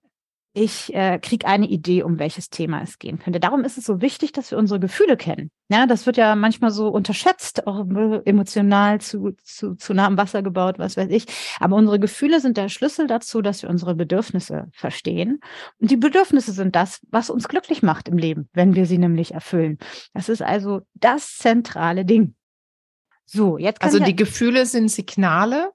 ich 0.56 0.94
äh, 0.96 1.20
kriege 1.20 1.46
eine 1.46 1.68
Idee, 1.68 2.04
um 2.04 2.18
welches 2.18 2.50
Thema 2.50 2.82
es 2.82 2.98
gehen 2.98 3.20
könnte. 3.20 3.42
Darum 3.42 3.66
ist 3.66 3.78
es 3.78 3.84
so 3.84 4.00
wichtig, 4.00 4.32
dass 4.32 4.52
wir 4.52 4.58
unsere 4.58 4.80
Gefühle 4.80 5.18
kennen. 5.18 5.52
Ja, 5.68 5.86
das 5.86 6.06
wird 6.06 6.16
ja 6.16 6.34
manchmal 6.36 6.72
so 6.72 6.88
unterschätzt, 6.88 7.68
auch 7.68 7.86
emotional 8.24 9.02
zu, 9.02 9.34
zu, 9.44 9.76
zu 9.76 9.94
nah 9.94 10.08
am 10.08 10.18
Wasser 10.18 10.44
gebaut, 10.44 10.80
was 10.80 10.96
weiß 10.96 11.10
ich. 11.10 11.26
Aber 11.60 11.76
unsere 11.76 12.00
Gefühle 12.00 12.40
sind 12.40 12.56
der 12.56 12.70
Schlüssel 12.70 13.08
dazu, 13.08 13.42
dass 13.42 13.64
wir 13.64 13.70
unsere 13.70 13.96
Bedürfnisse 13.96 14.70
verstehen. 14.72 15.42
Und 15.80 15.92
die 15.92 15.98
Bedürfnisse 15.98 16.54
sind 16.54 16.74
das, 16.76 17.02
was 17.12 17.30
uns 17.30 17.50
glücklich 17.50 17.84
macht 17.84 18.08
im 18.08 18.18
Leben, 18.18 18.48
wenn 18.54 18.76
wir 18.76 18.86
sie 18.86 18.98
nämlich 18.98 19.34
erfüllen. 19.34 19.78
Das 20.14 20.30
ist 20.30 20.42
also 20.42 20.82
das 20.94 21.36
zentrale 21.36 22.06
Ding. 22.06 22.34
So, 23.26 23.58
jetzt 23.58 23.82
kann 23.82 23.90
Also 23.90 24.00
die 24.00 24.16
Gefühle 24.16 24.66
sind 24.66 24.90
Signale, 24.90 25.72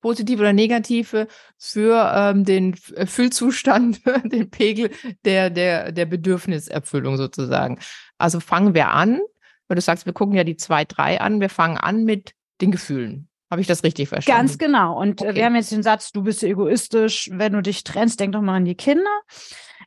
positive 0.00 0.40
oder 0.40 0.52
negative, 0.52 1.26
für 1.58 2.12
ähm, 2.14 2.44
den 2.44 2.74
äh, 2.94 3.06
Füllzustand, 3.06 4.00
den 4.24 4.50
Pegel 4.50 4.90
der, 5.24 5.50
der, 5.50 5.92
der 5.92 6.06
Bedürfniserfüllung 6.06 7.16
sozusagen. 7.16 7.78
Also 8.18 8.40
fangen 8.40 8.74
wir 8.74 8.90
an, 8.90 9.20
weil 9.68 9.76
du 9.76 9.80
sagst, 9.80 10.06
wir 10.06 10.12
gucken 10.12 10.34
ja 10.34 10.44
die 10.44 10.56
zwei, 10.56 10.84
drei 10.84 11.20
an, 11.20 11.40
wir 11.40 11.50
fangen 11.50 11.76
an 11.76 12.04
mit 12.04 12.32
den 12.60 12.70
Gefühlen. 12.70 13.28
Habe 13.50 13.60
ich 13.62 13.66
das 13.66 13.82
richtig 13.82 14.08
verstanden? 14.08 14.38
Ganz 14.38 14.58
genau. 14.58 14.98
Und 15.00 15.22
äh, 15.22 15.26
okay. 15.26 15.34
wir 15.34 15.44
haben 15.44 15.56
jetzt 15.56 15.72
den 15.72 15.82
Satz, 15.82 16.12
du 16.12 16.22
bist 16.22 16.42
egoistisch, 16.42 17.30
wenn 17.32 17.52
du 17.52 17.62
dich 17.62 17.82
trennst, 17.82 18.20
denk 18.20 18.32
doch 18.32 18.42
mal 18.42 18.56
an 18.56 18.64
die 18.64 18.76
Kinder. 18.76 19.10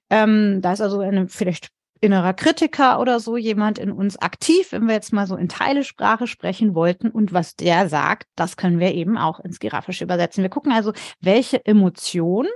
Ähm, 0.09 0.59
da 0.61 0.73
ist 0.73 0.81
also 0.81 0.99
eine 0.99 1.29
vielleicht 1.29 1.69
innerer 2.03 2.33
Kritiker 2.33 2.99
oder 2.99 3.19
so 3.19 3.37
jemand 3.37 3.79
in 3.79 3.91
uns 3.91 4.17
aktiv, 4.17 4.73
wenn 4.73 4.87
wir 4.87 4.93
jetzt 4.93 5.13
mal 5.13 5.25
so 5.25 5.37
in 5.37 5.47
Teilesprache 5.47 6.27
sprechen 6.27 6.75
wollten. 6.75 7.09
Und 7.09 7.33
was 7.33 7.55
der 7.55 7.87
sagt, 7.87 8.27
das 8.35 8.57
können 8.57 8.79
wir 8.79 8.93
eben 8.93 9.17
auch 9.17 9.39
ins 9.39 9.59
Girafische 9.59 10.03
übersetzen. 10.03 10.43
Wir 10.43 10.49
gucken 10.49 10.73
also, 10.73 10.91
welche 11.21 11.65
Emotion 11.65 12.47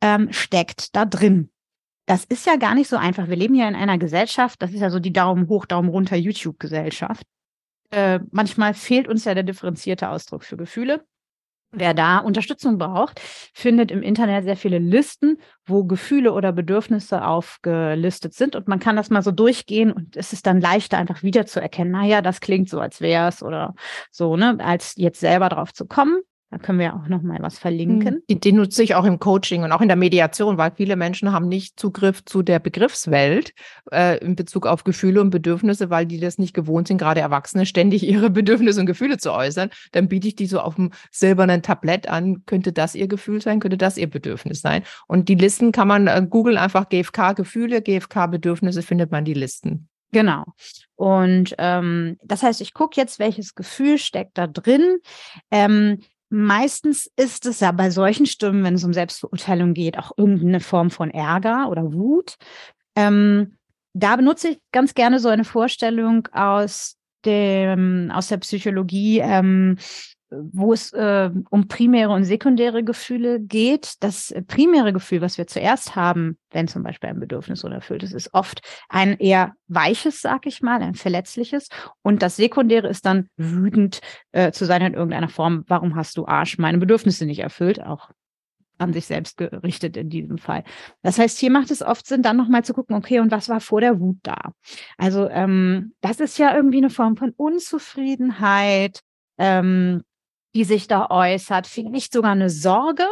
ähm, 0.00 0.32
steckt 0.32 0.96
da 0.96 1.04
drin. 1.04 1.50
das 2.06 2.24
ist 2.24 2.46
ja 2.46 2.56
gar 2.56 2.74
nicht 2.74 2.88
so 2.88 2.96
einfach. 2.96 3.28
Wir 3.28 3.36
leben 3.36 3.54
ja 3.54 3.68
in 3.68 3.76
einer 3.76 3.96
Gesellschaft, 3.96 4.60
das 4.60 4.72
ist 4.72 4.80
ja 4.80 4.90
so 4.90 4.98
die 4.98 5.12
Daumen 5.12 5.48
hoch, 5.48 5.64
Daumen 5.66 5.88
runter 5.88 6.16
YouTube-Gesellschaft. 6.16 7.22
Äh, 7.90 8.18
manchmal 8.32 8.74
fehlt 8.74 9.06
uns 9.06 9.24
ja 9.24 9.34
der 9.34 9.44
differenzierte 9.44 10.08
Ausdruck 10.08 10.42
für 10.42 10.56
Gefühle. 10.56 11.04
Wer 11.74 11.94
da 11.94 12.18
Unterstützung 12.18 12.76
braucht, 12.76 13.18
findet 13.54 13.90
im 13.90 14.02
Internet 14.02 14.44
sehr 14.44 14.58
viele 14.58 14.78
Listen, 14.78 15.38
wo 15.64 15.84
Gefühle 15.84 16.34
oder 16.34 16.52
Bedürfnisse 16.52 17.24
aufgelistet 17.24 18.34
sind. 18.34 18.54
Und 18.56 18.68
man 18.68 18.78
kann 18.78 18.94
das 18.94 19.08
mal 19.08 19.22
so 19.22 19.30
durchgehen 19.30 19.90
und 19.90 20.14
es 20.14 20.34
ist 20.34 20.46
dann 20.46 20.60
leichter, 20.60 20.98
einfach 20.98 21.22
wiederzuerkennen, 21.22 21.92
naja, 21.92 22.20
das 22.20 22.40
klingt 22.40 22.68
so, 22.68 22.78
als 22.78 23.00
wäre 23.00 23.28
es 23.28 23.42
oder 23.42 23.74
so, 24.10 24.36
ne, 24.36 24.58
als 24.60 24.94
jetzt 24.96 25.20
selber 25.20 25.48
drauf 25.48 25.72
zu 25.72 25.86
kommen. 25.86 26.20
Da 26.52 26.58
können 26.58 26.78
wir 26.78 26.94
auch 26.94 27.08
noch 27.08 27.22
mal 27.22 27.38
was 27.40 27.58
verlinken. 27.58 28.22
Die, 28.28 28.38
die 28.38 28.52
nutze 28.52 28.82
ich 28.82 28.94
auch 28.94 29.06
im 29.06 29.18
Coaching 29.18 29.62
und 29.62 29.72
auch 29.72 29.80
in 29.80 29.88
der 29.88 29.96
Mediation, 29.96 30.58
weil 30.58 30.70
viele 30.76 30.96
Menschen 30.96 31.32
haben 31.32 31.48
nicht 31.48 31.80
Zugriff 31.80 32.22
zu 32.26 32.42
der 32.42 32.58
Begriffswelt 32.58 33.54
äh, 33.90 34.18
in 34.18 34.36
Bezug 34.36 34.66
auf 34.66 34.84
Gefühle 34.84 35.22
und 35.22 35.30
Bedürfnisse, 35.30 35.88
weil 35.88 36.04
die 36.04 36.20
das 36.20 36.36
nicht 36.36 36.52
gewohnt 36.52 36.88
sind, 36.88 36.98
gerade 36.98 37.22
Erwachsene 37.22 37.64
ständig 37.64 38.02
ihre 38.06 38.28
Bedürfnisse 38.28 38.80
und 38.80 38.86
Gefühle 38.86 39.16
zu 39.16 39.32
äußern. 39.32 39.70
Dann 39.92 40.08
biete 40.08 40.28
ich 40.28 40.36
die 40.36 40.44
so 40.44 40.60
auf 40.60 40.74
dem 40.74 40.90
silbernen 41.10 41.62
Tablett 41.62 42.06
an. 42.06 42.44
Könnte 42.44 42.74
das 42.74 42.94
ihr 42.94 43.08
Gefühl 43.08 43.40
sein? 43.40 43.58
Könnte 43.58 43.78
das 43.78 43.96
ihr 43.96 44.10
Bedürfnis 44.10 44.60
sein? 44.60 44.82
Und 45.08 45.30
die 45.30 45.36
Listen 45.36 45.72
kann 45.72 45.88
man 45.88 46.06
äh, 46.06 46.22
googeln 46.28 46.58
einfach 46.58 46.90
GFK 46.90 47.32
Gefühle, 47.32 47.80
GFK 47.80 48.26
Bedürfnisse, 48.26 48.82
findet 48.82 49.10
man 49.10 49.24
die 49.24 49.32
Listen. 49.32 49.88
Genau. 50.12 50.44
Und 50.96 51.54
ähm, 51.56 52.18
das 52.22 52.42
heißt, 52.42 52.60
ich 52.60 52.74
gucke 52.74 53.00
jetzt, 53.00 53.18
welches 53.18 53.54
Gefühl 53.54 53.96
steckt 53.96 54.36
da 54.36 54.46
drin. 54.46 54.98
Ähm, 55.50 56.00
Meistens 56.34 57.10
ist 57.16 57.44
es 57.44 57.60
ja 57.60 57.72
bei 57.72 57.90
solchen 57.90 58.24
Stimmen, 58.24 58.64
wenn 58.64 58.72
es 58.72 58.84
um 58.84 58.94
Selbstbeurteilung 58.94 59.74
geht, 59.74 59.98
auch 59.98 60.12
irgendeine 60.16 60.60
Form 60.60 60.90
von 60.90 61.10
Ärger 61.10 61.68
oder 61.68 61.92
Wut. 61.92 62.36
Ähm, 62.96 63.58
da 63.92 64.16
benutze 64.16 64.48
ich 64.48 64.58
ganz 64.72 64.94
gerne 64.94 65.18
so 65.18 65.28
eine 65.28 65.44
Vorstellung 65.44 66.28
aus 66.32 66.96
dem, 67.26 68.10
aus 68.10 68.28
der 68.28 68.38
Psychologie, 68.38 69.18
ähm, 69.18 69.76
wo 70.52 70.72
es 70.72 70.92
äh, 70.92 71.30
um 71.50 71.68
primäre 71.68 72.12
und 72.12 72.24
sekundäre 72.24 72.84
Gefühle 72.84 73.40
geht. 73.40 74.02
Das 74.02 74.34
primäre 74.46 74.92
Gefühl, 74.92 75.20
was 75.20 75.38
wir 75.38 75.46
zuerst 75.46 75.96
haben, 75.96 76.38
wenn 76.50 76.68
zum 76.68 76.82
Beispiel 76.82 77.10
ein 77.10 77.20
Bedürfnis 77.20 77.64
unerfüllt 77.64 78.02
ist, 78.02 78.12
ist 78.12 78.32
oft 78.32 78.60
ein 78.88 79.18
eher 79.18 79.52
weiches, 79.68 80.20
sag 80.20 80.46
ich 80.46 80.62
mal, 80.62 80.82
ein 80.82 80.94
verletzliches. 80.94 81.68
Und 82.02 82.22
das 82.22 82.36
sekundäre 82.36 82.88
ist 82.88 83.06
dann 83.06 83.28
wütend 83.36 84.00
äh, 84.32 84.52
zu 84.52 84.64
sein 84.64 84.82
in 84.82 84.94
irgendeiner 84.94 85.28
Form. 85.28 85.64
Warum 85.68 85.96
hast 85.96 86.16
du 86.16 86.26
Arsch 86.26 86.58
meine 86.58 86.78
Bedürfnisse 86.78 87.26
nicht 87.26 87.40
erfüllt? 87.40 87.82
Auch 87.82 88.10
an 88.78 88.92
sich 88.92 89.06
selbst 89.06 89.36
gerichtet 89.36 89.96
in 89.96 90.10
diesem 90.10 90.38
Fall. 90.38 90.64
Das 91.02 91.18
heißt, 91.18 91.38
hier 91.38 91.50
macht 91.50 91.70
es 91.70 91.82
oft 91.82 92.06
Sinn, 92.06 92.22
dann 92.22 92.36
nochmal 92.36 92.64
zu 92.64 92.74
gucken, 92.74 92.96
okay, 92.96 93.20
und 93.20 93.30
was 93.30 93.48
war 93.48 93.60
vor 93.60 93.80
der 93.80 94.00
Wut 94.00 94.18
da? 94.22 94.52
Also 94.98 95.28
ähm, 95.28 95.94
das 96.00 96.20
ist 96.20 96.38
ja 96.38 96.54
irgendwie 96.54 96.78
eine 96.78 96.90
Form 96.90 97.16
von 97.16 97.32
Unzufriedenheit, 97.36 99.00
ähm, 99.38 100.02
die 100.54 100.64
sich 100.64 100.88
da 100.88 101.08
äußert, 101.10 101.66
vielleicht 101.66 102.12
sogar 102.12 102.32
eine 102.32 102.50
Sorge. 102.50 103.06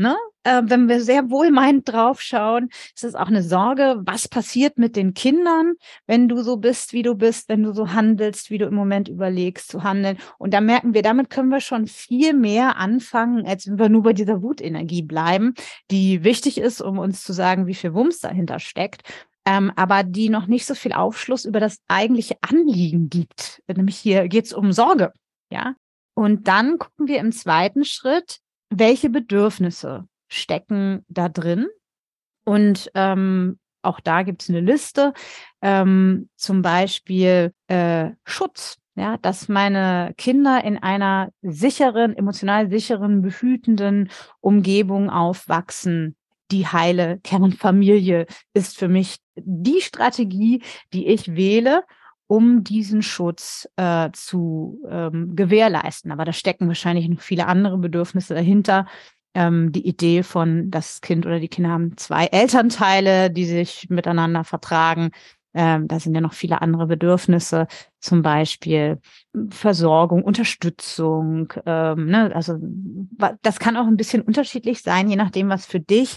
Ne? 0.00 0.16
Äh, 0.44 0.62
wenn 0.64 0.88
wir 0.88 1.02
sehr 1.02 1.28
wohlmeinend 1.28 1.86
draufschauen, 1.86 2.70
ist 2.94 3.04
es 3.04 3.14
auch 3.14 3.26
eine 3.26 3.42
Sorge, 3.42 4.00
was 4.06 4.28
passiert 4.28 4.78
mit 4.78 4.96
den 4.96 5.12
Kindern, 5.12 5.74
wenn 6.06 6.26
du 6.26 6.40
so 6.42 6.56
bist, 6.56 6.94
wie 6.94 7.02
du 7.02 7.14
bist, 7.14 7.50
wenn 7.50 7.62
du 7.62 7.74
so 7.74 7.92
handelst, 7.92 8.48
wie 8.48 8.56
du 8.56 8.64
im 8.64 8.74
Moment 8.74 9.08
überlegst 9.08 9.70
zu 9.70 9.82
handeln. 9.82 10.16
Und 10.38 10.54
da 10.54 10.62
merken 10.62 10.94
wir, 10.94 11.02
damit 11.02 11.28
können 11.28 11.50
wir 11.50 11.60
schon 11.60 11.86
viel 11.86 12.32
mehr 12.32 12.78
anfangen, 12.78 13.46
als 13.46 13.66
wenn 13.66 13.78
wir 13.78 13.90
nur 13.90 14.02
bei 14.02 14.14
dieser 14.14 14.40
Wutenergie 14.40 15.02
bleiben, 15.02 15.52
die 15.90 16.24
wichtig 16.24 16.56
ist, 16.56 16.80
um 16.80 16.98
uns 16.98 17.22
zu 17.22 17.34
sagen, 17.34 17.66
wie 17.66 17.74
viel 17.74 17.92
Wumms 17.92 18.20
dahinter 18.20 18.58
steckt. 18.58 19.02
Ähm, 19.44 19.70
aber 19.76 20.02
die 20.02 20.30
noch 20.30 20.46
nicht 20.46 20.64
so 20.64 20.74
viel 20.74 20.94
Aufschluss 20.94 21.44
über 21.44 21.60
das 21.60 21.76
eigentliche 21.88 22.36
Anliegen 22.40 23.10
gibt. 23.10 23.62
Nämlich 23.66 23.98
hier 23.98 24.28
geht 24.28 24.46
es 24.46 24.54
um 24.54 24.72
Sorge. 24.72 25.12
Ja, 25.52 25.74
und 26.14 26.48
dann 26.48 26.78
gucken 26.78 27.08
wir 27.08 27.18
im 27.18 27.32
zweiten 27.32 27.84
Schritt, 27.84 28.40
welche 28.70 29.10
Bedürfnisse 29.10 30.06
stecken 30.28 31.04
da 31.08 31.28
drin. 31.28 31.68
Und 32.44 32.90
ähm, 32.94 33.58
auch 33.82 34.00
da 34.00 34.22
gibt 34.22 34.42
es 34.42 34.48
eine 34.48 34.60
Liste, 34.60 35.12
ähm, 35.62 36.28
zum 36.36 36.62
Beispiel 36.62 37.52
äh, 37.68 38.10
Schutz. 38.24 38.76
Ja, 38.96 39.16
dass 39.16 39.48
meine 39.48 40.12
Kinder 40.18 40.62
in 40.62 40.76
einer 40.76 41.30
sicheren, 41.42 42.14
emotional 42.16 42.68
sicheren, 42.68 43.22
behütenden 43.22 44.10
Umgebung 44.40 45.08
aufwachsen. 45.08 46.16
Die 46.50 46.66
heile 46.66 47.18
Kernfamilie 47.20 48.26
ist 48.52 48.76
für 48.76 48.88
mich 48.88 49.18
die 49.36 49.80
Strategie, 49.80 50.62
die 50.92 51.06
ich 51.06 51.34
wähle, 51.34 51.84
um 52.30 52.62
diesen 52.62 53.02
Schutz 53.02 53.68
äh, 53.74 54.10
zu 54.12 54.80
ähm, 54.88 55.34
gewährleisten. 55.34 56.12
Aber 56.12 56.24
da 56.24 56.32
stecken 56.32 56.68
wahrscheinlich 56.68 57.08
noch 57.08 57.20
viele 57.20 57.48
andere 57.48 57.76
Bedürfnisse 57.76 58.34
dahinter. 58.34 58.86
Ähm, 59.34 59.72
die 59.72 59.84
Idee 59.84 60.22
von, 60.22 60.70
das 60.70 61.00
Kind 61.00 61.26
oder 61.26 61.40
die 61.40 61.48
Kinder 61.48 61.70
haben 61.70 61.96
zwei 61.96 62.26
Elternteile, 62.26 63.32
die 63.32 63.46
sich 63.46 63.88
miteinander 63.90 64.44
vertragen. 64.44 65.10
Ähm, 65.54 65.88
da 65.88 65.98
sind 65.98 66.14
ja 66.14 66.20
noch 66.20 66.32
viele 66.32 66.62
andere 66.62 66.86
Bedürfnisse, 66.86 67.66
zum 67.98 68.22
Beispiel 68.22 69.00
Versorgung, 69.48 70.22
Unterstützung. 70.22 71.52
Ähm, 71.66 72.06
ne? 72.06 72.30
Also 72.32 72.58
das 73.42 73.58
kann 73.58 73.76
auch 73.76 73.88
ein 73.88 73.96
bisschen 73.96 74.22
unterschiedlich 74.22 74.82
sein, 74.82 75.10
je 75.10 75.16
nachdem, 75.16 75.48
was 75.48 75.66
für 75.66 75.80
dich 75.80 76.16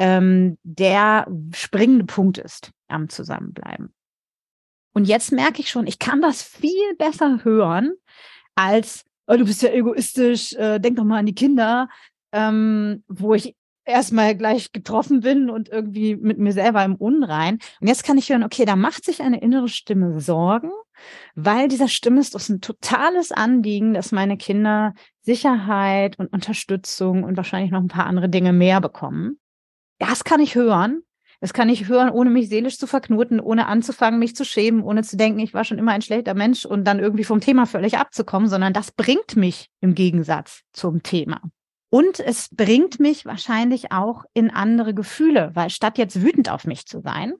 ähm, 0.00 0.58
der 0.64 1.28
springende 1.54 2.04
Punkt 2.04 2.38
ist 2.38 2.72
am 2.88 3.08
Zusammenbleiben. 3.08 3.94
Und 4.92 5.06
jetzt 5.06 5.32
merke 5.32 5.60
ich 5.60 5.70
schon, 5.70 5.86
ich 5.86 5.98
kann 5.98 6.20
das 6.20 6.42
viel 6.42 6.94
besser 6.98 7.40
hören 7.44 7.92
als, 8.54 9.04
oh, 9.26 9.36
du 9.36 9.44
bist 9.44 9.62
ja 9.62 9.70
egoistisch, 9.70 10.54
äh, 10.54 10.78
denk 10.78 10.96
doch 10.96 11.04
mal 11.04 11.18
an 11.18 11.26
die 11.26 11.34
Kinder, 11.34 11.88
ähm, 12.32 13.02
wo 13.08 13.34
ich 13.34 13.54
erstmal 13.84 14.36
gleich 14.36 14.72
getroffen 14.72 15.20
bin 15.20 15.50
und 15.50 15.68
irgendwie 15.68 16.16
mit 16.16 16.38
mir 16.38 16.52
selber 16.52 16.84
im 16.84 16.94
Unrein. 16.94 17.58
Und 17.80 17.88
jetzt 17.88 18.04
kann 18.04 18.18
ich 18.18 18.30
hören, 18.30 18.44
okay, 18.44 18.64
da 18.64 18.76
macht 18.76 19.04
sich 19.04 19.22
eine 19.22 19.40
innere 19.40 19.68
Stimme 19.68 20.20
Sorgen, 20.20 20.70
weil 21.34 21.68
dieser 21.68 21.88
Stimme 21.88 22.20
ist 22.20 22.34
das 22.34 22.48
ein 22.48 22.60
totales 22.60 23.32
Anliegen, 23.32 23.94
dass 23.94 24.12
meine 24.12 24.36
Kinder 24.36 24.94
Sicherheit 25.20 26.18
und 26.18 26.32
Unterstützung 26.32 27.24
und 27.24 27.36
wahrscheinlich 27.36 27.72
noch 27.72 27.80
ein 27.80 27.88
paar 27.88 28.06
andere 28.06 28.28
Dinge 28.28 28.52
mehr 28.52 28.80
bekommen. 28.80 29.38
Das 29.98 30.24
kann 30.24 30.40
ich 30.40 30.54
hören. 30.54 31.02
Das 31.42 31.52
kann 31.52 31.68
ich 31.68 31.88
hören, 31.88 32.08
ohne 32.08 32.30
mich 32.30 32.48
seelisch 32.48 32.78
zu 32.78 32.86
verknoten, 32.86 33.40
ohne 33.40 33.66
anzufangen, 33.66 34.20
mich 34.20 34.36
zu 34.36 34.44
schämen, 34.44 34.80
ohne 34.80 35.02
zu 35.02 35.16
denken, 35.16 35.40
ich 35.40 35.52
war 35.52 35.64
schon 35.64 35.76
immer 35.76 35.90
ein 35.90 36.00
schlechter 36.00 36.34
Mensch 36.34 36.64
und 36.64 36.84
dann 36.84 37.00
irgendwie 37.00 37.24
vom 37.24 37.40
Thema 37.40 37.66
völlig 37.66 37.98
abzukommen, 37.98 38.48
sondern 38.48 38.72
das 38.72 38.92
bringt 38.92 39.34
mich 39.34 39.68
im 39.80 39.96
Gegensatz 39.96 40.62
zum 40.72 41.02
Thema. 41.02 41.40
Und 41.90 42.20
es 42.20 42.48
bringt 42.54 43.00
mich 43.00 43.26
wahrscheinlich 43.26 43.90
auch 43.90 44.22
in 44.34 44.50
andere 44.50 44.94
Gefühle, 44.94 45.50
weil 45.54 45.68
statt 45.68 45.98
jetzt 45.98 46.22
wütend 46.22 46.48
auf 46.48 46.64
mich 46.64 46.86
zu 46.86 47.00
sein, 47.00 47.34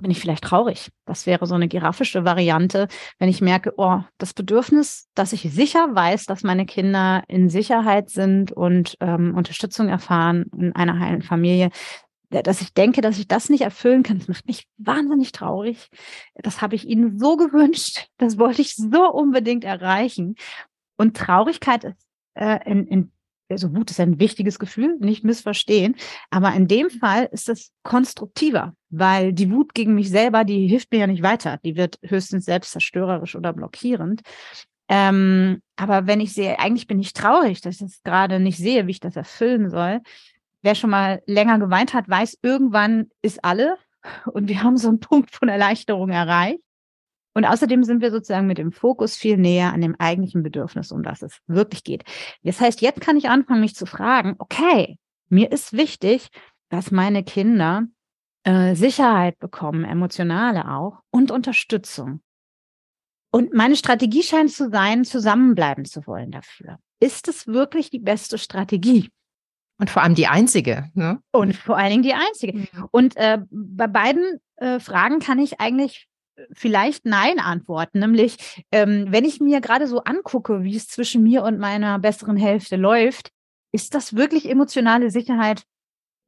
bin 0.00 0.10
ich 0.10 0.20
vielleicht 0.20 0.44
traurig. 0.44 0.90
Das 1.06 1.24
wäre 1.26 1.46
so 1.46 1.54
eine 1.54 1.68
giraffische 1.68 2.24
Variante, 2.24 2.88
wenn 3.18 3.28
ich 3.28 3.40
merke, 3.40 3.74
oh, 3.76 4.00
das 4.18 4.34
Bedürfnis, 4.34 5.06
dass 5.14 5.32
ich 5.32 5.42
sicher 5.52 5.88
weiß, 5.94 6.26
dass 6.26 6.42
meine 6.42 6.66
Kinder 6.66 7.22
in 7.28 7.48
Sicherheit 7.48 8.10
sind 8.10 8.52
und 8.52 8.96
ähm, 9.00 9.34
Unterstützung 9.36 9.88
erfahren 9.88 10.46
in 10.58 10.74
einer 10.74 10.98
heilen 10.98 11.22
Familie, 11.22 11.70
dass 12.30 12.60
ich 12.60 12.74
denke, 12.74 13.00
dass 13.00 13.18
ich 13.18 13.28
das 13.28 13.48
nicht 13.48 13.62
erfüllen 13.62 14.02
kann, 14.02 14.18
das 14.18 14.28
macht 14.28 14.46
mich 14.46 14.66
wahnsinnig 14.78 15.32
traurig. 15.32 15.88
Das 16.34 16.60
habe 16.60 16.74
ich 16.74 16.86
Ihnen 16.86 17.18
so 17.18 17.36
gewünscht. 17.36 18.08
Das 18.18 18.38
wollte 18.38 18.62
ich 18.62 18.74
so 18.74 19.10
unbedingt 19.10 19.64
erreichen. 19.64 20.36
Und 20.96 21.16
Traurigkeit 21.16 21.84
ist 21.84 22.06
äh, 22.34 22.58
in, 22.70 22.86
in 22.86 23.12
also 23.48 23.74
Wut 23.74 23.90
ist 23.90 24.00
ein 24.00 24.18
wichtiges 24.18 24.58
Gefühl, 24.58 24.96
nicht 24.98 25.24
missverstehen. 25.24 25.94
Aber 26.30 26.52
in 26.54 26.66
dem 26.66 26.90
Fall 26.90 27.28
ist 27.30 27.48
es 27.48 27.70
konstruktiver, 27.82 28.74
weil 28.90 29.32
die 29.32 29.50
Wut 29.50 29.74
gegen 29.74 29.94
mich 29.94 30.10
selber, 30.10 30.44
die 30.44 30.66
hilft 30.66 30.90
mir 30.92 31.00
ja 31.00 31.06
nicht 31.06 31.22
weiter. 31.22 31.58
Die 31.64 31.76
wird 31.76 31.98
höchstens 32.02 32.44
selbstzerstörerisch 32.44 33.36
oder 33.36 33.52
blockierend. 33.52 34.22
Ähm, 34.88 35.62
aber 35.76 36.06
wenn 36.06 36.20
ich 36.20 36.32
sehe, 36.32 36.58
eigentlich 36.58 36.86
bin 36.86 37.00
ich 37.00 37.12
traurig, 37.12 37.60
dass 37.60 37.76
ich 37.76 37.80
das 37.80 38.02
gerade 38.02 38.40
nicht 38.40 38.58
sehe, 38.58 38.86
wie 38.86 38.92
ich 38.92 39.00
das 39.00 39.16
erfüllen 39.16 39.70
soll, 39.70 40.00
wer 40.66 40.74
schon 40.74 40.90
mal 40.90 41.22
länger 41.26 41.60
geweint 41.60 41.94
hat, 41.94 42.08
weiß, 42.08 42.38
irgendwann 42.42 43.08
ist 43.22 43.44
alle 43.44 43.78
und 44.32 44.48
wir 44.48 44.64
haben 44.64 44.76
so 44.76 44.88
einen 44.88 44.98
Punkt 44.98 45.30
von 45.30 45.48
Erleichterung 45.48 46.10
erreicht. 46.10 46.60
Und 47.34 47.44
außerdem 47.44 47.84
sind 47.84 48.00
wir 48.00 48.10
sozusagen 48.10 48.48
mit 48.48 48.58
dem 48.58 48.72
Fokus 48.72 49.14
viel 49.14 49.36
näher 49.36 49.72
an 49.72 49.80
dem 49.80 49.94
eigentlichen 50.00 50.42
Bedürfnis, 50.42 50.90
um 50.90 51.04
das 51.04 51.22
es 51.22 51.38
wirklich 51.46 51.84
geht. 51.84 52.02
Das 52.42 52.60
heißt, 52.60 52.80
jetzt 52.80 53.00
kann 53.00 53.16
ich 53.16 53.28
anfangen, 53.28 53.60
mich 53.60 53.76
zu 53.76 53.86
fragen, 53.86 54.34
okay, 54.38 54.98
mir 55.28 55.52
ist 55.52 55.72
wichtig, 55.74 56.30
dass 56.68 56.90
meine 56.90 57.22
Kinder 57.22 57.84
äh, 58.42 58.74
Sicherheit 58.74 59.38
bekommen, 59.38 59.84
emotionale 59.84 60.68
auch 60.68 61.00
und 61.10 61.30
Unterstützung. 61.30 62.22
Und 63.30 63.54
meine 63.54 63.76
Strategie 63.76 64.22
scheint 64.22 64.50
zu 64.50 64.68
sein, 64.70 65.04
zusammenbleiben 65.04 65.84
zu 65.84 66.06
wollen 66.06 66.32
dafür. 66.32 66.78
Ist 66.98 67.28
es 67.28 67.46
wirklich 67.46 67.90
die 67.90 68.00
beste 68.00 68.38
Strategie? 68.38 69.10
Und 69.78 69.90
vor 69.90 70.02
allem 70.02 70.14
die 70.14 70.26
einzige. 70.26 70.90
Ne? 70.94 71.20
Und 71.32 71.54
vor 71.54 71.76
allen 71.76 71.90
Dingen 71.90 72.02
die 72.02 72.14
einzige. 72.14 72.58
Mhm. 72.58 72.68
Und 72.90 73.16
äh, 73.16 73.38
bei 73.50 73.86
beiden 73.86 74.40
äh, 74.56 74.80
Fragen 74.80 75.18
kann 75.18 75.38
ich 75.38 75.60
eigentlich 75.60 76.08
vielleicht 76.52 77.04
Nein 77.04 77.38
antworten. 77.38 78.00
Nämlich, 78.00 78.64
ähm, 78.72 79.06
wenn 79.10 79.24
ich 79.24 79.40
mir 79.40 79.60
gerade 79.60 79.86
so 79.86 80.04
angucke, 80.04 80.62
wie 80.62 80.76
es 80.76 80.88
zwischen 80.88 81.22
mir 81.22 81.42
und 81.42 81.58
meiner 81.58 81.98
besseren 81.98 82.36
Hälfte 82.36 82.76
läuft, 82.76 83.30
ist 83.72 83.94
das 83.94 84.16
wirklich 84.16 84.48
emotionale 84.48 85.10
Sicherheit? 85.10 85.64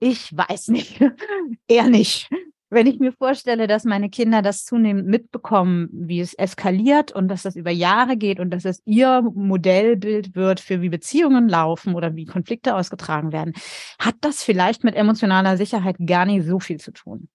Ich 0.01 0.37
weiß 0.37 0.69
nicht. 0.69 1.01
Eher 1.69 1.89
nicht. 1.89 2.31
Wenn 2.71 2.87
ich 2.87 2.99
mir 2.99 3.13
vorstelle, 3.13 3.67
dass 3.67 3.85
meine 3.85 4.11
Kinder 4.11 4.43
das 4.43 4.65
zunehmend 4.65 5.07
mitbekommen, 5.07 5.89
wie 5.91 6.21
es 6.21 6.35
eskaliert 6.35 7.13
und 7.13 7.29
dass 7.29 7.43
das 7.43 7.57
über 7.57 7.71
Jahre 7.71 8.19
geht 8.19 8.41
und 8.41 8.51
dass 8.51 8.67
es 8.67 8.83
ihr 8.85 9.23
Modellbild 9.23 10.35
wird 10.35 10.61
für 10.61 10.83
wie 10.83 10.91
Beziehungen 10.91 11.49
laufen 11.49 11.95
oder 11.95 12.15
wie 12.15 12.27
Konflikte 12.27 12.75
ausgetragen 12.75 13.33
werden, 13.33 13.55
hat 13.99 14.17
das 14.21 14.43
vielleicht 14.43 14.85
mit 14.85 14.97
emotionaler 14.97 15.57
Sicherheit 15.57 15.97
gar 16.05 16.27
nicht 16.27 16.47
so 16.47 16.61
viel 16.61 16.79
zu 16.79 16.93
tun. 16.93 17.29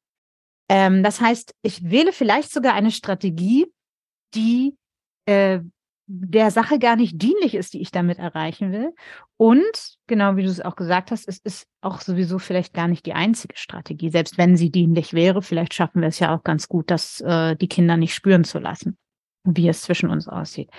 Ähm, 0.69 1.01
das 1.01 1.19
heißt, 1.19 1.55
ich 1.63 1.89
wähle 1.89 2.13
vielleicht 2.13 2.51
sogar 2.51 2.75
eine 2.75 2.91
Strategie, 2.91 3.65
die 4.35 4.77
äh, 5.25 5.61
der 6.05 6.51
Sache 6.51 6.79
gar 6.79 6.95
nicht 6.95 7.21
dienlich 7.21 7.55
ist, 7.55 7.73
die 7.73 7.81
ich 7.81 7.91
damit 7.91 8.19
erreichen 8.19 8.71
will. 8.71 8.93
Und 9.37 9.97
genau 10.07 10.35
wie 10.35 10.43
du 10.43 10.49
es 10.49 10.61
auch 10.61 10.75
gesagt 10.75 11.11
hast, 11.11 11.27
es 11.27 11.39
ist 11.39 11.67
auch 11.81 12.01
sowieso 12.01 12.39
vielleicht 12.39 12.73
gar 12.73 12.87
nicht 12.87 13.05
die 13.05 13.13
einzige 13.13 13.57
Strategie. 13.57 14.09
Selbst 14.09 14.37
wenn 14.37 14.57
sie 14.57 14.69
dienlich 14.69 15.13
wäre, 15.13 15.41
vielleicht 15.41 15.73
schaffen 15.73 16.01
wir 16.01 16.09
es 16.09 16.19
ja 16.19 16.35
auch 16.35 16.43
ganz 16.43 16.67
gut, 16.67 16.91
das 16.91 17.21
äh, 17.21 17.55
die 17.55 17.67
Kinder 17.67 17.97
nicht 17.97 18.13
spüren 18.13 18.43
zu 18.43 18.59
lassen 18.59 18.97
wie 19.45 19.67
es 19.67 19.81
zwischen 19.81 20.09
uns 20.09 20.27
aussieht. 20.27 20.69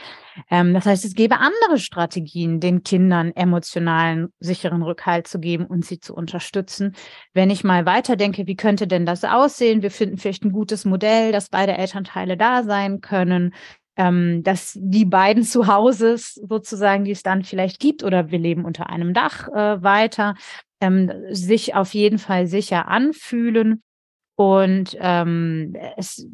Ähm, 0.51 0.73
das 0.73 0.87
heißt, 0.87 1.05
es 1.05 1.15
gäbe 1.15 1.39
andere 1.39 1.79
Strategien, 1.79 2.61
den 2.61 2.83
Kindern 2.83 3.33
emotionalen, 3.35 4.33
sicheren 4.41 4.83
Rückhalt 4.83 5.29
zu 5.29 5.39
geben 5.39 5.67
und 5.67 5.85
sie 5.85 6.01
zu 6.01 6.15
unterstützen. 6.15 6.95
Wenn 7.35 7.51
ich 7.51 7.63
mal 7.63 7.85
weiterdenke, 7.85 8.47
wie 8.47 8.57
könnte 8.57 8.87
denn 8.87 9.05
das 9.05 9.25
aussehen? 9.25 9.83
Wir 9.83 9.91
finden 9.91 10.17
vielleicht 10.17 10.45
ein 10.45 10.53
gutes 10.53 10.85
Modell, 10.85 11.31
dass 11.31 11.51
beide 11.51 11.77
Elternteile 11.77 12.37
da 12.37 12.63
sein 12.63 13.01
können, 13.01 13.53
ähm, 13.97 14.43
dass 14.43 14.79
die 14.81 15.05
beiden 15.05 15.43
Zuhauses 15.45 16.35
sozusagen, 16.35 17.05
die 17.05 17.13
es 17.13 17.23
dann 17.23 17.45
vielleicht 17.45 17.81
gibt, 17.81 18.03
oder 18.03 18.31
wir 18.31 18.39
leben 18.39 18.65
unter 18.65 18.91
einem 18.91 19.15
Dach 19.15 19.49
äh, 19.49 19.83
weiter, 19.83 20.35
ähm, 20.81 21.11
sich 21.31 21.75
auf 21.75 21.95
jeden 21.95 22.19
Fall 22.19 22.47
sicher 22.47 22.89
anfühlen. 22.89 23.83
Und 24.37 24.97
ähm, 25.01 25.77
es 25.97 26.27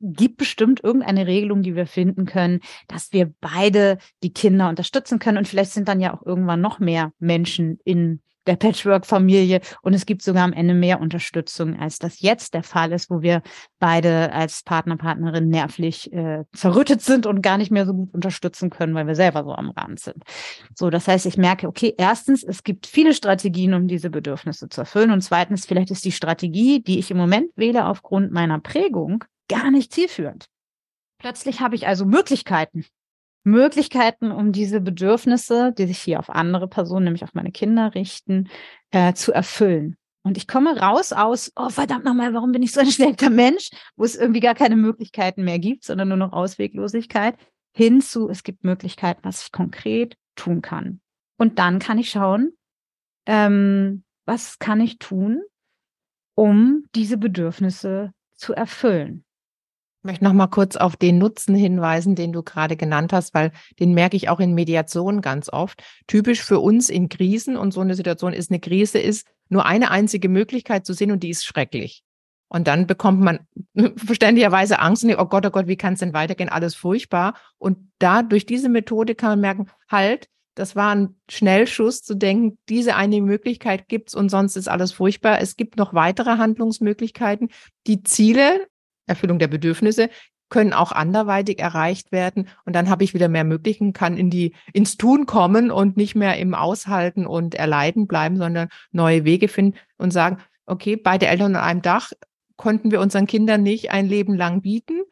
gibt 0.00 0.36
bestimmt 0.36 0.82
irgendeine 0.82 1.26
Regelung, 1.26 1.62
die 1.62 1.74
wir 1.74 1.86
finden 1.86 2.24
können, 2.24 2.60
dass 2.86 3.12
wir 3.12 3.32
beide 3.40 3.98
die 4.22 4.32
Kinder 4.32 4.68
unterstützen 4.68 5.18
können. 5.18 5.38
Und 5.38 5.48
vielleicht 5.48 5.72
sind 5.72 5.88
dann 5.88 6.00
ja 6.00 6.14
auch 6.14 6.24
irgendwann 6.24 6.60
noch 6.60 6.78
mehr 6.78 7.12
Menschen 7.18 7.78
in 7.84 8.20
der 8.48 8.56
Patchwork-Familie 8.56 9.60
und 9.82 9.94
es 9.94 10.06
gibt 10.06 10.22
sogar 10.22 10.44
am 10.44 10.52
Ende 10.52 10.74
mehr 10.74 11.00
Unterstützung, 11.00 11.78
als 11.78 11.98
das 11.98 12.20
jetzt 12.20 12.54
der 12.54 12.64
Fall 12.64 12.92
ist, 12.92 13.10
wo 13.10 13.22
wir 13.22 13.42
beide 13.78 14.32
als 14.32 14.62
Partner, 14.62 14.96
Partnerin 14.96 15.48
nervlich 15.48 16.12
äh, 16.12 16.44
zerrüttet 16.52 17.02
sind 17.02 17.26
und 17.26 17.42
gar 17.42 17.58
nicht 17.58 17.70
mehr 17.70 17.86
so 17.86 17.94
gut 17.94 18.12
unterstützen 18.12 18.70
können, 18.70 18.94
weil 18.94 19.06
wir 19.06 19.14
selber 19.14 19.44
so 19.44 19.52
am 19.52 19.70
Rand 19.70 20.00
sind. 20.00 20.24
So, 20.74 20.90
das 20.90 21.06
heißt, 21.06 21.26
ich 21.26 21.36
merke, 21.36 21.68
okay, 21.68 21.94
erstens, 21.96 22.42
es 22.42 22.64
gibt 22.64 22.86
viele 22.86 23.14
Strategien, 23.14 23.74
um 23.74 23.86
diese 23.86 24.10
Bedürfnisse 24.10 24.68
zu 24.68 24.80
erfüllen 24.80 25.10
und 25.10 25.20
zweitens, 25.20 25.66
vielleicht 25.66 25.90
ist 25.90 26.04
die 26.04 26.12
Strategie, 26.12 26.82
die 26.82 26.98
ich 26.98 27.10
im 27.10 27.16
Moment 27.18 27.50
wähle 27.56 27.86
aufgrund 27.86 28.32
meiner 28.32 28.58
Prägung, 28.58 29.24
gar 29.48 29.70
nicht 29.70 29.92
zielführend. 29.92 30.46
Plötzlich 31.18 31.60
habe 31.60 31.74
ich 31.74 31.86
also 31.86 32.04
Möglichkeiten. 32.04 32.84
Möglichkeiten, 33.50 34.30
um 34.30 34.52
diese 34.52 34.80
Bedürfnisse, 34.80 35.72
die 35.76 35.86
sich 35.86 35.98
hier 35.98 36.18
auf 36.18 36.30
andere 36.30 36.68
Personen, 36.68 37.04
nämlich 37.04 37.24
auf 37.24 37.34
meine 37.34 37.52
Kinder 37.52 37.94
richten, 37.94 38.48
äh, 38.90 39.14
zu 39.14 39.32
erfüllen. 39.32 39.96
Und 40.22 40.36
ich 40.36 40.46
komme 40.46 40.78
raus 40.78 41.12
aus, 41.12 41.52
oh 41.56 41.70
verdammt 41.70 42.04
nochmal, 42.04 42.34
warum 42.34 42.52
bin 42.52 42.62
ich 42.62 42.72
so 42.72 42.80
ein 42.80 42.90
schlechter 42.90 43.30
Mensch, 43.30 43.70
wo 43.96 44.04
es 44.04 44.16
irgendwie 44.16 44.40
gar 44.40 44.54
keine 44.54 44.76
Möglichkeiten 44.76 45.44
mehr 45.44 45.58
gibt, 45.58 45.84
sondern 45.84 46.08
nur 46.08 46.16
noch 46.16 46.32
Ausweglosigkeit, 46.32 47.36
hin 47.72 48.00
zu, 48.00 48.28
es 48.28 48.42
gibt 48.42 48.64
Möglichkeiten, 48.64 49.20
was 49.22 49.44
ich 49.44 49.52
konkret 49.52 50.16
tun 50.34 50.62
kann. 50.62 51.00
Und 51.38 51.58
dann 51.58 51.78
kann 51.78 51.98
ich 51.98 52.10
schauen, 52.10 52.52
ähm, 53.26 54.04
was 54.26 54.58
kann 54.58 54.80
ich 54.80 54.98
tun, 54.98 55.42
um 56.34 56.84
diese 56.94 57.16
Bedürfnisse 57.16 58.12
zu 58.34 58.52
erfüllen. 58.52 59.24
Möchte 60.08 60.24
noch 60.24 60.32
mal 60.32 60.46
kurz 60.46 60.76
auf 60.76 60.96
den 60.96 61.18
Nutzen 61.18 61.54
hinweisen, 61.54 62.14
den 62.14 62.32
du 62.32 62.42
gerade 62.42 62.76
genannt 62.76 63.12
hast, 63.12 63.34
weil 63.34 63.52
den 63.78 63.92
merke 63.92 64.16
ich 64.16 64.30
auch 64.30 64.40
in 64.40 64.54
Mediationen 64.54 65.20
ganz 65.20 65.52
oft. 65.52 65.82
Typisch 66.06 66.42
für 66.42 66.60
uns 66.60 66.88
in 66.88 67.10
Krisen 67.10 67.58
und 67.58 67.72
so 67.74 67.82
eine 67.82 67.94
Situation 67.94 68.32
ist 68.32 68.50
eine 68.50 68.58
Krise 68.58 68.98
ist 68.98 69.26
nur 69.50 69.66
eine 69.66 69.90
einzige 69.90 70.30
Möglichkeit 70.30 70.86
zu 70.86 70.94
sehen 70.94 71.10
und 71.10 71.22
die 71.22 71.28
ist 71.28 71.44
schrecklich. 71.44 72.04
Und 72.48 72.68
dann 72.68 72.86
bekommt 72.86 73.20
man 73.20 73.40
verständlicherweise 73.96 74.78
Angst 74.78 75.04
und 75.04 75.14
oh 75.14 75.26
Gott, 75.26 75.44
oh 75.44 75.50
Gott, 75.50 75.66
wie 75.66 75.76
kann 75.76 75.92
es 75.92 76.00
denn 76.00 76.14
weitergehen? 76.14 76.48
Alles 76.48 76.74
furchtbar. 76.74 77.34
Und 77.58 77.76
da 77.98 78.22
durch 78.22 78.46
diese 78.46 78.70
Methode 78.70 79.14
kann 79.14 79.32
man 79.32 79.40
merken, 79.40 79.70
halt, 79.90 80.30
das 80.54 80.74
war 80.74 80.94
ein 80.94 81.16
Schnellschuss 81.28 82.02
zu 82.02 82.14
denken, 82.14 82.56
diese 82.70 82.96
eine 82.96 83.20
Möglichkeit 83.20 83.88
gibt's 83.88 84.14
und 84.14 84.30
sonst 84.30 84.56
ist 84.56 84.70
alles 84.70 84.90
furchtbar. 84.90 85.38
Es 85.42 85.56
gibt 85.56 85.76
noch 85.76 85.92
weitere 85.92 86.38
Handlungsmöglichkeiten. 86.38 87.50
Die 87.86 88.02
Ziele 88.04 88.68
Erfüllung 89.08 89.38
der 89.38 89.48
Bedürfnisse 89.48 90.10
können 90.48 90.72
auch 90.72 90.92
anderweitig 90.92 91.58
erreicht 91.58 92.12
werden. 92.12 92.48
Und 92.64 92.74
dann 92.74 92.88
habe 92.88 93.04
ich 93.04 93.14
wieder 93.14 93.28
mehr 93.28 93.44
Möglichkeiten, 93.44 93.92
kann 93.92 94.16
in 94.16 94.30
die, 94.30 94.54
ins 94.72 94.96
Tun 94.96 95.26
kommen 95.26 95.70
und 95.70 95.96
nicht 95.96 96.14
mehr 96.14 96.38
im 96.38 96.54
Aushalten 96.54 97.26
und 97.26 97.54
Erleiden 97.54 98.06
bleiben, 98.06 98.36
sondern 98.36 98.68
neue 98.90 99.24
Wege 99.24 99.48
finden 99.48 99.76
und 99.98 100.12
sagen, 100.12 100.38
okay, 100.66 100.96
beide 100.96 101.26
Eltern 101.26 101.48
unter 101.48 101.62
einem 101.62 101.82
Dach 101.82 102.12
konnten 102.56 102.90
wir 102.90 103.00
unseren 103.00 103.26
Kindern 103.26 103.62
nicht 103.62 103.90
ein 103.90 104.06
Leben 104.06 104.34
lang 104.34 104.62
bieten. 104.62 105.02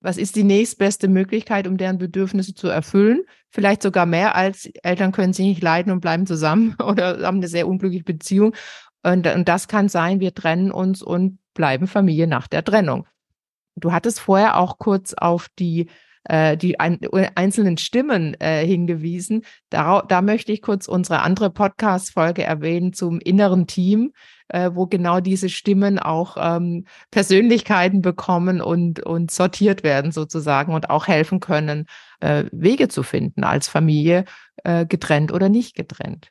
Was 0.00 0.16
ist 0.16 0.36
die 0.36 0.44
nächstbeste 0.44 1.08
Möglichkeit, 1.08 1.66
um 1.68 1.76
deren 1.76 1.98
Bedürfnisse 1.98 2.54
zu 2.54 2.68
erfüllen? 2.68 3.22
Vielleicht 3.50 3.82
sogar 3.82 4.04
mehr 4.04 4.34
als 4.34 4.66
Eltern 4.82 5.12
können 5.12 5.32
sich 5.32 5.46
nicht 5.46 5.62
leiden 5.62 5.92
und 5.92 6.00
bleiben 6.00 6.26
zusammen 6.26 6.74
oder 6.82 7.20
haben 7.26 7.38
eine 7.38 7.48
sehr 7.48 7.68
unglückliche 7.68 8.04
Beziehung. 8.04 8.54
Und, 9.02 9.26
und 9.26 9.48
das 9.48 9.68
kann 9.68 9.88
sein, 9.88 10.20
wir 10.20 10.34
trennen 10.34 10.70
uns 10.70 11.02
und 11.02 11.38
bleiben 11.54 11.86
Familie 11.86 12.26
nach 12.26 12.46
der 12.46 12.64
Trennung. 12.64 13.06
Du 13.76 13.92
hattest 13.92 14.20
vorher 14.20 14.58
auch 14.58 14.78
kurz 14.78 15.14
auf 15.14 15.48
die 15.58 15.88
äh, 16.24 16.56
die 16.56 16.78
ein, 16.78 17.00
einzelnen 17.34 17.78
Stimmen 17.78 18.34
äh, 18.40 18.64
hingewiesen. 18.64 19.44
Da, 19.70 20.02
da 20.02 20.22
möchte 20.22 20.52
ich 20.52 20.62
kurz 20.62 20.86
unsere 20.86 21.20
andere 21.20 21.50
Podcast-Folge 21.50 22.44
erwähnen 22.44 22.92
zum 22.92 23.18
inneren 23.20 23.66
Team, 23.66 24.12
äh, 24.48 24.70
wo 24.72 24.86
genau 24.86 25.20
diese 25.20 25.48
Stimmen 25.48 25.98
auch 25.98 26.36
ähm, 26.38 26.86
Persönlichkeiten 27.10 28.02
bekommen 28.02 28.60
und, 28.60 29.00
und 29.00 29.30
sortiert 29.30 29.82
werden 29.82 30.12
sozusagen 30.12 30.74
und 30.74 30.90
auch 30.90 31.08
helfen 31.08 31.40
können, 31.40 31.86
äh, 32.20 32.44
Wege 32.52 32.88
zu 32.88 33.02
finden 33.02 33.44
als 33.44 33.68
Familie, 33.68 34.24
äh, 34.64 34.86
getrennt 34.86 35.32
oder 35.32 35.48
nicht 35.48 35.74
getrennt. 35.74 36.30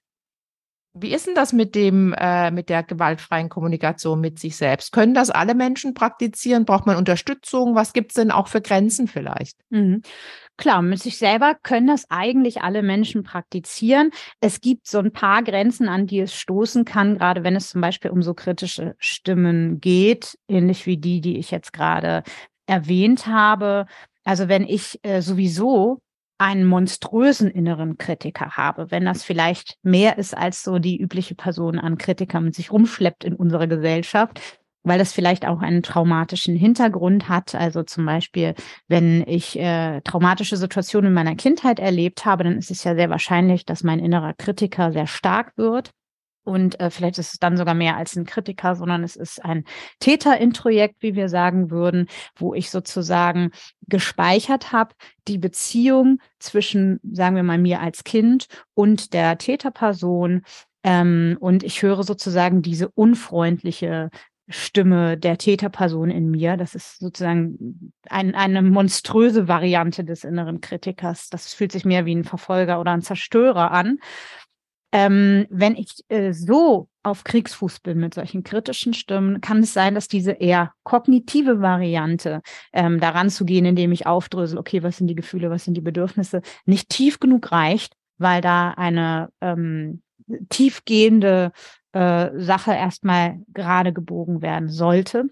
Wie 0.94 1.14
ist 1.14 1.26
denn 1.26 1.36
das 1.36 1.54
mit 1.54 1.74
dem, 1.74 2.14
äh, 2.18 2.52
mit 2.52 2.68
der 2.68 2.84
gewaltfreien 2.84 3.48
Kommunikation 3.48 4.20
mit 4.20 4.40
sich 4.40 4.58
selbst? 4.58 4.92
Können 4.92 5.14
das 5.14 5.30
alle 5.30 5.56
Menschen 5.56 5.94
praktizieren? 5.94 6.66
Braucht 6.66 6.86
man 6.86 6.98
Unterstützung? 6.98 7.76
Was 7.76 7.94
gibt 7.94 8.12
es 8.12 8.16
denn 8.16 8.30
auch 8.30 8.50
für 8.50 8.60
Grenzen 8.60 9.08
vielleicht? 9.08 9.58
Mhm. 9.70 10.02
Klar, 10.58 10.82
mit 10.82 11.00
sich 11.00 11.18
selber 11.18 11.56
können 11.64 11.88
das 11.88 12.06
eigentlich 12.10 12.62
alle 12.62 12.84
Menschen 12.84 13.24
praktizieren. 13.24 14.12
Es 14.42 14.60
gibt 14.60 14.86
so 14.86 15.00
ein 15.00 15.14
paar 15.14 15.44
Grenzen, 15.44 15.88
an 15.88 16.08
die 16.08 16.20
es 16.20 16.36
stoßen 16.36 16.84
kann, 16.84 17.18
gerade 17.18 17.46
wenn 17.46 17.56
es 17.56 17.70
zum 17.70 17.80
Beispiel 17.80 18.12
um 18.12 18.22
so 18.22 18.34
kritische 18.34 18.96
Stimmen 19.00 19.80
geht, 19.80 20.38
ähnlich 20.50 20.86
wie 20.86 20.98
die, 20.98 21.22
die 21.22 21.38
ich 21.38 21.52
jetzt 21.52 21.72
gerade 21.72 22.24
erwähnt 22.68 23.28
habe. 23.28 23.86
Also 24.26 24.50
wenn 24.50 24.68
ich 24.68 25.00
äh, 25.04 25.22
sowieso 25.22 26.00
einen 26.42 26.66
monströsen 26.66 27.52
inneren 27.52 28.00
Kritiker 28.00 28.58
habe, 28.58 28.90
wenn 28.90 29.06
das 29.06 29.24
vielleicht 29.24 29.78
mehr 29.84 30.18
ist 30.18 30.36
als 30.36 30.64
so 30.64 30.80
die 30.80 31.00
übliche 31.00 31.36
Person 31.36 31.78
an 31.78 32.00
Kritikern 32.00 32.46
mit 32.46 32.56
sich 32.56 32.72
rumschleppt 32.72 33.24
in 33.24 33.36
unserer 33.36 33.68
Gesellschaft, 33.68 34.42
weil 34.84 34.98
das 34.98 35.14
vielleicht 35.14 35.46
auch 35.46 35.62
einen 35.62 35.84
traumatischen 35.84 36.56
Hintergrund 36.56 37.30
hat. 37.30 37.54
Also 37.54 37.84
zum 37.84 38.08
Beispiel, 38.08 38.56
wenn 38.88 39.24
ich 39.28 39.60
äh, 39.60 40.02
traumatische 40.02 40.58
Situationen 40.58 41.10
in 41.10 41.14
meiner 41.14 41.36
Kindheit 41.36 41.80
erlebt 41.80 42.26
habe, 42.26 42.44
dann 42.44 42.58
ist 42.58 42.72
es 42.72 42.84
ja 42.84 42.96
sehr 42.96 43.12
wahrscheinlich, 43.12 43.64
dass 43.64 43.84
mein 43.84 44.00
innerer 44.00 44.34
Kritiker 44.34 44.92
sehr 44.92 45.06
stark 45.06 45.54
wird. 45.58 45.92
Und 46.44 46.80
äh, 46.80 46.90
vielleicht 46.90 47.20
ist 47.20 47.34
es 47.34 47.40
dann 47.40 47.58
sogar 47.58 47.74
mehr 47.74 47.98
als 47.98 48.16
ein 48.16 48.26
Kritiker, 48.26 48.76
sondern 48.76 49.04
es 49.04 49.16
ist 49.16 49.44
ein 49.44 49.64
Täterintrojekt, 50.00 50.98
wie 51.02 51.16
wir 51.16 51.30
sagen 51.30 51.70
würden, 51.70 52.08
wo 52.36 52.54
ich 52.54 52.70
sozusagen 52.70 53.52
gespeichert 53.88 54.72
habe, 54.72 54.96
die 55.28 55.38
Beziehung 55.38 56.20
zwischen, 56.40 57.00
sagen 57.12 57.36
wir 57.36 57.44
mal, 57.44 57.60
mir 57.60 57.82
als 57.82 58.04
Kind 58.04 58.48
und 58.74 59.14
der 59.14 59.38
Täterperson. 59.38 60.42
Ähm, 60.84 61.38
und 61.40 61.64
ich 61.64 61.84
höre 61.84 62.04
sozusagen 62.04 62.64
diese 62.64 62.90
unfreundliche 62.90 64.10
Stimme 64.52 65.18
der 65.18 65.38
Täterperson 65.38 66.10
in 66.10 66.30
mir. 66.30 66.58
Das 66.58 66.76
ist 66.76 67.00
sozusagen 67.00 67.94
ein, 68.10 68.36
eine 68.36 68.62
monströse 68.62 69.48
Variante 69.48 70.04
des 70.04 70.24
inneren 70.24 70.62
Kritikers. 70.62 71.30
Das 71.30 71.54
fühlt 71.54 71.72
sich 71.72 71.86
mehr 71.86 72.06
wie 72.06 72.16
ein 72.16 72.24
Verfolger 72.24 72.80
oder 72.80 72.92
ein 72.92 73.02
Zerstörer 73.02 73.72
an. 73.72 74.00
Ähm, 74.92 75.48
wenn 75.50 75.76
ich 75.76 76.04
äh, 76.10 76.34
so 76.34 76.90
auf 77.04 77.24
Kriegsfuß 77.24 77.80
bin 77.80 78.00
mit 78.00 78.14
solchen 78.14 78.44
kritischen 78.44 78.94
Stimmen, 78.94 79.42
kann 79.42 79.60
es 79.60 79.74
sein, 79.74 79.96
dass 79.96 80.08
diese 80.08 80.32
eher 80.34 80.74
kognitive 80.84 81.62
Variante, 81.62 82.42
ähm, 82.74 83.00
daran 83.00 83.30
zu 83.30 83.46
gehen, 83.46 83.66
indem 83.66 83.92
ich 83.92 84.06
aufdrösel, 84.06 84.58
okay, 84.60 84.84
was 84.84 84.98
sind 84.98 85.08
die 85.08 85.16
Gefühle, 85.16 85.50
was 85.50 85.64
sind 85.66 85.76
die 85.76 85.82
Bedürfnisse, 85.82 86.42
nicht 86.66 86.90
tief 86.90 87.20
genug 87.20 87.52
reicht, 87.52 87.96
weil 88.18 88.42
da 88.42 88.72
eine 88.72 89.30
ähm, 89.42 90.02
tiefgehende 90.50 91.52
äh, 91.94 92.30
Sache 92.38 92.74
erstmal 92.74 93.40
gerade 93.54 93.94
gebogen 93.94 94.42
werden 94.42 94.70
sollte. 94.70 95.26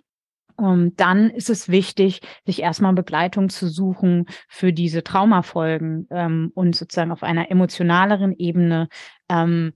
Und 0.59 0.99
dann 0.99 1.29
ist 1.29 1.49
es 1.49 1.69
wichtig, 1.69 2.19
sich 2.45 2.61
erstmal 2.61 2.91
Begleitung 2.91 3.47
zu 3.47 3.69
suchen 3.69 4.25
für 4.49 4.73
diese 4.73 5.05
Traumafolgen 5.05 6.07
ähm, 6.11 6.51
und 6.53 6.75
sozusagen 6.75 7.13
auf 7.13 7.23
einer 7.23 7.49
emotionaleren 7.49 8.35
Ebene 8.37 8.89
ähm, 9.29 9.71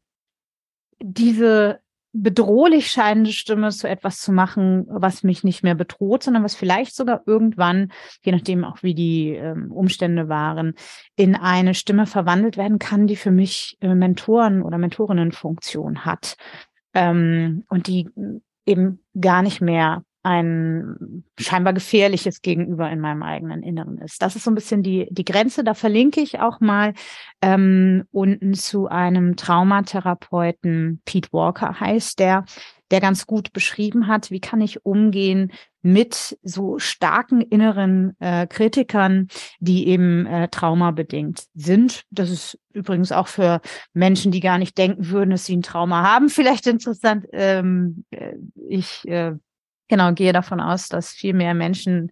diese 1.02 1.80
bedrohlich 2.12 2.92
scheinende 2.92 3.32
Stimme 3.32 3.70
zu 3.70 3.88
etwas 3.88 4.20
zu 4.20 4.34
machen, 4.34 4.86
was 4.90 5.24
mich 5.24 5.46
nicht 5.46 5.64
mehr 5.64 5.74
bedroht, 5.74 6.24
sondern 6.24 6.44
was 6.44 6.54
vielleicht 6.54 6.96
sogar 6.96 7.24
irgendwann, 7.26 7.92
je 8.22 8.34
nachdem 8.34 8.66
auch 8.66 8.84
wie 8.84 8.94
die 8.94 9.30
ähm, 9.30 9.72
Umstände 9.72 10.28
waren, 10.28 10.74
in 11.16 11.36
eine 11.36 11.76
Stimme 11.76 12.08
verwandelt 12.08 12.58
werden 12.58 12.78
kann, 12.78 13.08
die 13.08 13.16
für 13.16 13.32
mich 13.32 13.78
äh, 13.80 13.96
Mentoren 13.96 14.64
oder 14.64 14.78
Mentorinnenfunktion 14.78 16.04
hat. 16.04 16.36
Ähm, 16.94 17.64
und 17.70 17.88
die 17.88 18.10
eben 18.66 19.00
gar 19.20 19.42
nicht 19.42 19.62
mehr 19.62 20.04
ein 20.24 21.24
scheinbar 21.38 21.74
gefährliches 21.74 22.42
Gegenüber 22.42 22.90
in 22.90 23.02
meinem 23.02 23.24
eigenen 23.24 23.62
Inneren 23.62 23.98
ist. 23.98 24.22
Das 24.22 24.36
ist 24.36 24.46
so 24.46 24.52
ein 24.52 24.56
bisschen 24.56 24.82
die, 24.82 25.08
die 25.12 25.26
Grenze. 25.26 25.64
Da 25.66 25.74
verlinke 25.74 26.22
ich 26.22 26.40
auch 26.40 26.62
mal 26.62 26.94
ähm, 27.42 28.06
unten 28.12 28.54
zu 28.54 28.88
einem 28.88 29.36
Traumatherapeuten, 29.36 31.02
Pete 31.06 31.30
Walker 31.34 31.80
heißt 31.80 32.20
der, 32.20 32.46
der 32.90 33.02
ganz 33.02 33.28
gut 33.28 33.54
beschrieben 33.54 34.08
hat, 34.08 34.32
wie 34.32 34.40
kann 34.40 34.62
ich 34.62 34.86
umgehen 34.86 35.52
mit 35.82 36.38
so 36.44 36.80
starken 36.80 37.42
inneren 37.42 38.16
äh, 38.20 38.48
Kritikern, 38.48 39.28
die 39.60 39.88
eben 39.88 40.26
äh, 40.26 40.48
traumabedingt 40.48 41.44
sind. 41.54 42.04
Das 42.12 42.30
ist 42.30 42.60
übrigens 42.72 43.12
auch 43.12 43.28
für 43.28 43.62
Menschen, 43.94 44.32
die 44.32 44.40
gar 44.40 44.58
nicht 44.58 44.78
denken 44.78 45.10
würden, 45.10 45.32
dass 45.32 45.46
sie 45.46 45.58
ein 45.58 45.64
Trauma 45.64 46.04
haben, 46.04 46.30
vielleicht 46.30 46.68
interessant. 46.68 47.26
Ähm, 47.34 48.06
äh, 48.12 48.36
ich 48.70 49.06
äh, 49.08 49.34
genau 49.94 50.12
gehe 50.14 50.34
davon 50.34 50.60
aus, 50.60 50.90
dass 50.90 51.12
viel 51.12 51.34
mehr 51.34 51.54
Menschen 51.54 52.12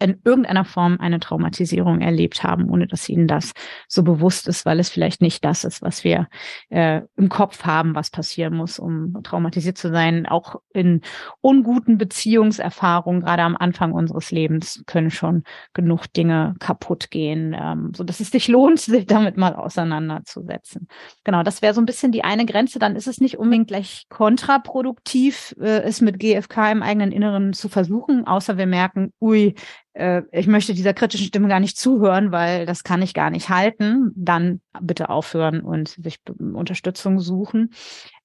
in 0.00 0.20
irgendeiner 0.24 0.64
Form 0.64 0.96
eine 0.98 1.20
Traumatisierung 1.20 2.00
erlebt 2.00 2.42
haben, 2.42 2.70
ohne 2.70 2.86
dass 2.86 3.08
ihnen 3.08 3.28
das 3.28 3.52
so 3.86 4.02
bewusst 4.02 4.48
ist, 4.48 4.64
weil 4.64 4.80
es 4.80 4.88
vielleicht 4.88 5.20
nicht 5.20 5.44
das 5.44 5.64
ist, 5.64 5.82
was 5.82 6.04
wir 6.04 6.28
äh, 6.70 7.02
im 7.16 7.28
Kopf 7.28 7.64
haben, 7.64 7.94
was 7.94 8.10
passieren 8.10 8.54
muss, 8.54 8.78
um 8.78 9.22
traumatisiert 9.22 9.76
zu 9.76 9.90
sein. 9.90 10.26
Auch 10.26 10.56
in 10.72 11.02
unguten 11.42 11.98
Beziehungserfahrungen, 11.98 13.20
gerade 13.20 13.42
am 13.42 13.56
Anfang 13.56 13.92
unseres 13.92 14.30
Lebens, 14.30 14.82
können 14.86 15.10
schon 15.10 15.44
genug 15.74 16.12
Dinge 16.12 16.54
kaputt 16.60 17.10
gehen, 17.10 17.54
ähm, 17.58 17.92
so 17.94 18.02
dass 18.02 18.20
es 18.20 18.30
sich 18.30 18.48
lohnt, 18.48 18.80
sich 18.80 19.06
damit 19.06 19.36
mal 19.36 19.54
auseinanderzusetzen. 19.54 20.88
Genau, 21.24 21.42
das 21.42 21.60
wäre 21.60 21.74
so 21.74 21.80
ein 21.82 21.86
bisschen 21.86 22.12
die 22.12 22.24
eine 22.24 22.46
Grenze. 22.46 22.78
Dann 22.78 22.96
ist 22.96 23.06
es 23.06 23.20
nicht 23.20 23.38
unbedingt 23.38 23.68
gleich 23.68 24.06
kontraproduktiv, 24.08 25.54
äh, 25.60 25.82
es 25.82 26.00
mit 26.00 26.18
GFK 26.18 26.72
im 26.72 26.82
eigenen 26.82 27.12
Inneren 27.12 27.52
zu 27.52 27.68
versuchen, 27.68 28.26
außer 28.26 28.56
wir 28.56 28.66
merken, 28.66 29.12
ui, 29.20 29.54
äh, 30.00 30.22
ich 30.32 30.46
möchte 30.46 30.74
dieser 30.74 30.94
kritischen 30.94 31.26
Stimme 31.26 31.48
gar 31.48 31.60
nicht 31.60 31.76
zuhören, 31.76 32.32
weil 32.32 32.64
das 32.64 32.84
kann 32.84 33.02
ich 33.02 33.12
gar 33.12 33.30
nicht 33.30 33.50
halten, 33.50 34.12
dann 34.16 34.60
bitte 34.80 35.10
aufhören 35.10 35.60
und 35.60 35.88
sich 35.88 36.18
Unterstützung 36.38 37.20
suchen. 37.20 37.72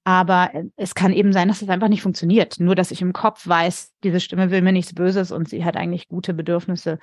Aber 0.04 0.54
äh, 0.54 0.64
es 0.76 0.94
kann 0.94 1.12
eben 1.12 1.32
sein, 1.32 1.48
dass 1.48 1.62
es 1.62 1.68
einfach 1.68 1.88
nicht 1.88 2.02
funktioniert. 2.02 2.58
Nur, 2.58 2.74
dass 2.74 2.90
ich 2.90 3.02
im 3.02 3.12
Kopf 3.12 3.46
weiß, 3.46 3.92
diese 4.02 4.20
Stimme 4.20 4.50
will 4.50 4.62
mir 4.62 4.72
nichts 4.72 4.94
Böses 4.94 5.30
und 5.30 5.48
sie 5.48 5.64
hat 5.64 5.76
eigentlich 5.76 6.08
gute 6.08 6.32
Bedürfnisse 6.32 6.98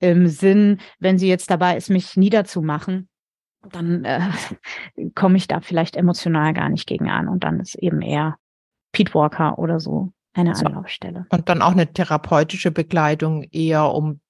im 0.00 0.26
Sinn. 0.26 0.80
Wenn 0.98 1.18
sie 1.18 1.28
jetzt 1.28 1.50
dabei 1.50 1.76
ist, 1.76 1.88
mich 1.88 2.16
niederzumachen, 2.16 3.08
dann 3.70 4.04
äh, 4.04 4.20
komme 5.14 5.36
ich 5.36 5.46
da 5.46 5.60
vielleicht 5.60 5.96
emotional 5.96 6.52
gar 6.52 6.68
nicht 6.68 6.86
gegen 6.88 7.08
an. 7.10 7.28
Und 7.28 7.44
dann 7.44 7.60
ist 7.60 7.76
eben 7.76 8.02
eher 8.02 8.36
Pete 8.90 9.14
Walker 9.14 9.58
oder 9.58 9.78
so 9.78 10.12
eine 10.36 10.54
so. 10.54 10.66
Anlaufstelle. 10.66 11.26
Und 11.30 11.48
dann 11.48 11.62
auch 11.62 11.72
eine 11.72 11.92
therapeutische 11.92 12.70
Begleitung 12.70 13.42
eher, 13.44 13.92
um 13.92 14.20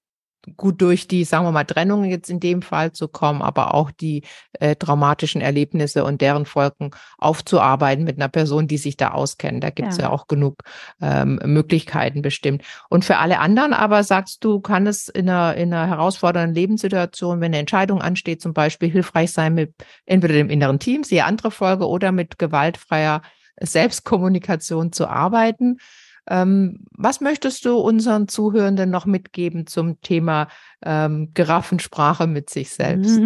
gut 0.55 0.81
durch 0.81 1.07
die, 1.07 1.25
sagen 1.25 1.45
wir 1.45 1.51
mal, 1.51 1.65
Trennung 1.65 2.05
jetzt 2.05 2.29
in 2.29 2.39
dem 2.39 2.61
Fall 2.61 2.93
zu 2.93 3.07
kommen, 3.07 3.41
aber 3.41 3.73
auch 3.73 3.91
die 3.91 4.23
äh, 4.53 4.75
traumatischen 4.75 5.41
Erlebnisse 5.41 6.05
und 6.05 6.21
deren 6.21 6.45
Folgen 6.45 6.91
aufzuarbeiten 7.17 8.05
mit 8.05 8.17
einer 8.17 8.29
Person, 8.29 8.67
die 8.67 8.77
sich 8.77 8.95
da 8.95 9.11
auskennt. 9.11 9.63
Da 9.63 9.69
gibt 9.71 9.89
es 9.89 9.97
ja. 9.97 10.05
ja. 10.05 10.09
auch 10.11 10.27
genug 10.27 10.59
ähm, 11.01 11.39
Möglichkeiten 11.43 12.21
bestimmt. 12.21 12.63
Und 12.89 13.03
für 13.03 13.17
alle 13.17 13.39
anderen 13.39 13.73
aber 13.73 14.03
sagst 14.03 14.43
du, 14.43 14.61
kann 14.61 14.87
es 14.87 15.09
in 15.09 15.29
einer, 15.29 15.55
in 15.55 15.73
einer 15.73 15.87
herausfordernden 15.87 16.55
Lebenssituation, 16.55 17.41
wenn 17.41 17.47
eine 17.47 17.57
Entscheidung 17.57 18.01
ansteht, 18.01 18.41
zum 18.41 18.53
Beispiel 18.53 18.89
hilfreich 18.89 19.31
sein 19.31 19.53
mit 19.53 19.73
entweder 20.05 20.35
dem 20.35 20.49
inneren 20.49 20.79
Team, 20.79 21.03
siehe 21.03 21.25
andere 21.25 21.51
Folge, 21.51 21.87
oder 21.87 22.11
mit 22.11 22.39
gewaltfreier 22.39 23.21
Selbstkommunikation 23.59 24.91
zu 24.91 25.07
arbeiten. 25.07 25.77
Ähm, 26.29 26.85
was 26.91 27.21
möchtest 27.21 27.63
du 27.63 27.77
unseren 27.77 28.27
Zuhörenden 28.27 28.89
noch 28.89 29.05
mitgeben 29.05 29.65
zum 29.65 30.01
Thema 30.01 30.49
ähm, 30.83 31.31
Giraffensprache 31.33 32.27
mit 32.27 32.49
sich 32.49 32.71
selbst? 32.71 33.19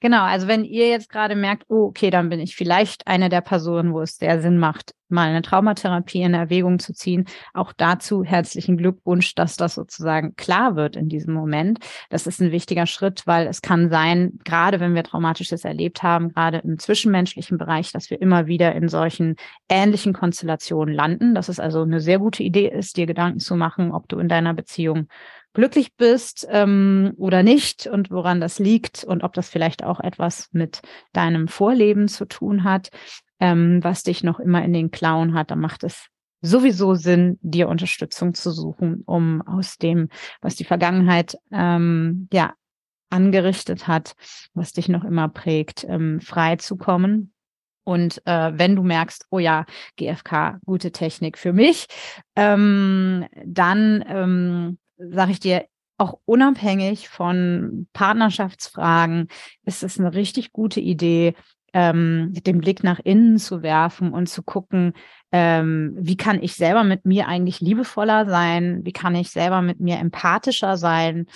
Genau, 0.00 0.22
also 0.22 0.46
wenn 0.46 0.64
ihr 0.64 0.88
jetzt 0.88 1.08
gerade 1.08 1.34
merkt, 1.34 1.64
oh, 1.68 1.86
okay, 1.86 2.10
dann 2.10 2.28
bin 2.28 2.38
ich 2.38 2.54
vielleicht 2.54 3.06
eine 3.06 3.28
der 3.28 3.40
Personen, 3.40 3.92
wo 3.92 4.02
es 4.02 4.16
sehr 4.16 4.40
Sinn 4.40 4.58
macht, 4.58 4.94
mal 5.14 5.28
eine 5.28 5.40
Traumatherapie 5.40 6.22
in 6.22 6.34
Erwägung 6.34 6.78
zu 6.78 6.92
ziehen. 6.92 7.24
Auch 7.54 7.72
dazu 7.72 8.24
herzlichen 8.24 8.76
Glückwunsch, 8.76 9.34
dass 9.34 9.56
das 9.56 9.74
sozusagen 9.74 10.36
klar 10.36 10.76
wird 10.76 10.96
in 10.96 11.08
diesem 11.08 11.32
Moment. 11.32 11.78
Das 12.10 12.26
ist 12.26 12.40
ein 12.40 12.52
wichtiger 12.52 12.86
Schritt, 12.86 13.26
weil 13.26 13.46
es 13.46 13.62
kann 13.62 13.88
sein, 13.88 14.38
gerade 14.44 14.80
wenn 14.80 14.94
wir 14.94 15.04
Traumatisches 15.04 15.64
erlebt 15.64 16.02
haben, 16.02 16.28
gerade 16.30 16.58
im 16.58 16.78
zwischenmenschlichen 16.78 17.56
Bereich, 17.56 17.92
dass 17.92 18.10
wir 18.10 18.20
immer 18.20 18.46
wieder 18.46 18.74
in 18.74 18.88
solchen 18.88 19.36
ähnlichen 19.68 20.12
Konstellationen 20.12 20.94
landen. 20.94 21.34
Dass 21.34 21.48
es 21.48 21.60
also 21.60 21.82
eine 21.82 22.00
sehr 22.00 22.18
gute 22.18 22.42
Idee 22.42 22.68
ist, 22.68 22.96
dir 22.96 23.06
Gedanken 23.06 23.38
zu 23.38 23.56
machen, 23.56 23.92
ob 23.92 24.08
du 24.08 24.18
in 24.18 24.28
deiner 24.28 24.52
Beziehung 24.52 25.08
glücklich 25.54 25.94
bist 25.96 26.46
ähm, 26.50 27.14
oder 27.16 27.42
nicht 27.42 27.86
und 27.86 28.10
woran 28.10 28.40
das 28.40 28.58
liegt 28.58 29.04
und 29.04 29.22
ob 29.22 29.32
das 29.32 29.48
vielleicht 29.48 29.84
auch 29.84 30.00
etwas 30.00 30.48
mit 30.52 30.82
deinem 31.12 31.48
Vorleben 31.48 32.08
zu 32.08 32.26
tun 32.26 32.64
hat 32.64 32.90
ähm, 33.40 33.82
was 33.82 34.02
dich 34.02 34.22
noch 34.22 34.40
immer 34.40 34.64
in 34.64 34.72
den 34.72 34.90
Klauen 34.90 35.34
hat, 35.34 35.50
dann 35.50 35.60
macht 35.60 35.84
es 35.84 36.08
sowieso 36.40 36.94
Sinn, 36.94 37.38
dir 37.40 37.68
Unterstützung 37.68 38.34
zu 38.34 38.50
suchen, 38.50 39.02
um 39.06 39.42
aus 39.42 39.78
dem, 39.78 40.08
was 40.42 40.56
die 40.56 40.64
Vergangenheit 40.64 41.38
ähm, 41.50 42.28
ja 42.32 42.54
angerichtet 43.10 43.86
hat, 43.88 44.14
was 44.52 44.72
dich 44.72 44.88
noch 44.88 45.04
immer 45.04 45.28
prägt, 45.28 45.84
ähm, 45.88 46.20
frei 46.20 46.56
zu 46.56 46.76
kommen. 46.76 47.32
Und 47.84 48.26
äh, 48.26 48.52
wenn 48.54 48.76
du 48.76 48.82
merkst, 48.82 49.26
oh 49.30 49.38
ja, 49.38 49.66
GFK, 49.96 50.58
gute 50.64 50.90
Technik 50.90 51.38
für 51.38 51.52
mich, 51.52 51.86
ähm, 52.34 53.26
dann 53.44 54.04
ähm, 54.08 54.78
sage 54.96 55.32
ich 55.32 55.40
dir, 55.40 55.66
auch 55.96 56.18
unabhängig 56.24 57.08
von 57.08 57.86
Partnerschaftsfragen 57.92 59.28
ist 59.64 59.84
es 59.84 59.98
eine 59.98 60.12
richtig 60.12 60.52
gute 60.52 60.80
Idee, 60.80 61.34
ähm, 61.74 62.32
den 62.32 62.58
Blick 62.58 62.84
nach 62.84 63.00
innen 63.00 63.38
zu 63.38 63.62
werfen 63.62 64.12
und 64.12 64.28
zu 64.28 64.42
gucken, 64.42 64.94
ähm, 65.32 65.94
wie 65.98 66.16
kann 66.16 66.40
ich 66.40 66.54
selber 66.54 66.84
mit 66.84 67.04
mir 67.04 67.26
eigentlich 67.26 67.60
liebevoller 67.60 68.26
sein, 68.26 68.80
wie 68.84 68.92
kann 68.92 69.16
ich 69.16 69.30
selber 69.30 69.60
mit 69.60 69.80
mir 69.80 69.98
empathischer 69.98 70.76
sein. 70.76 71.26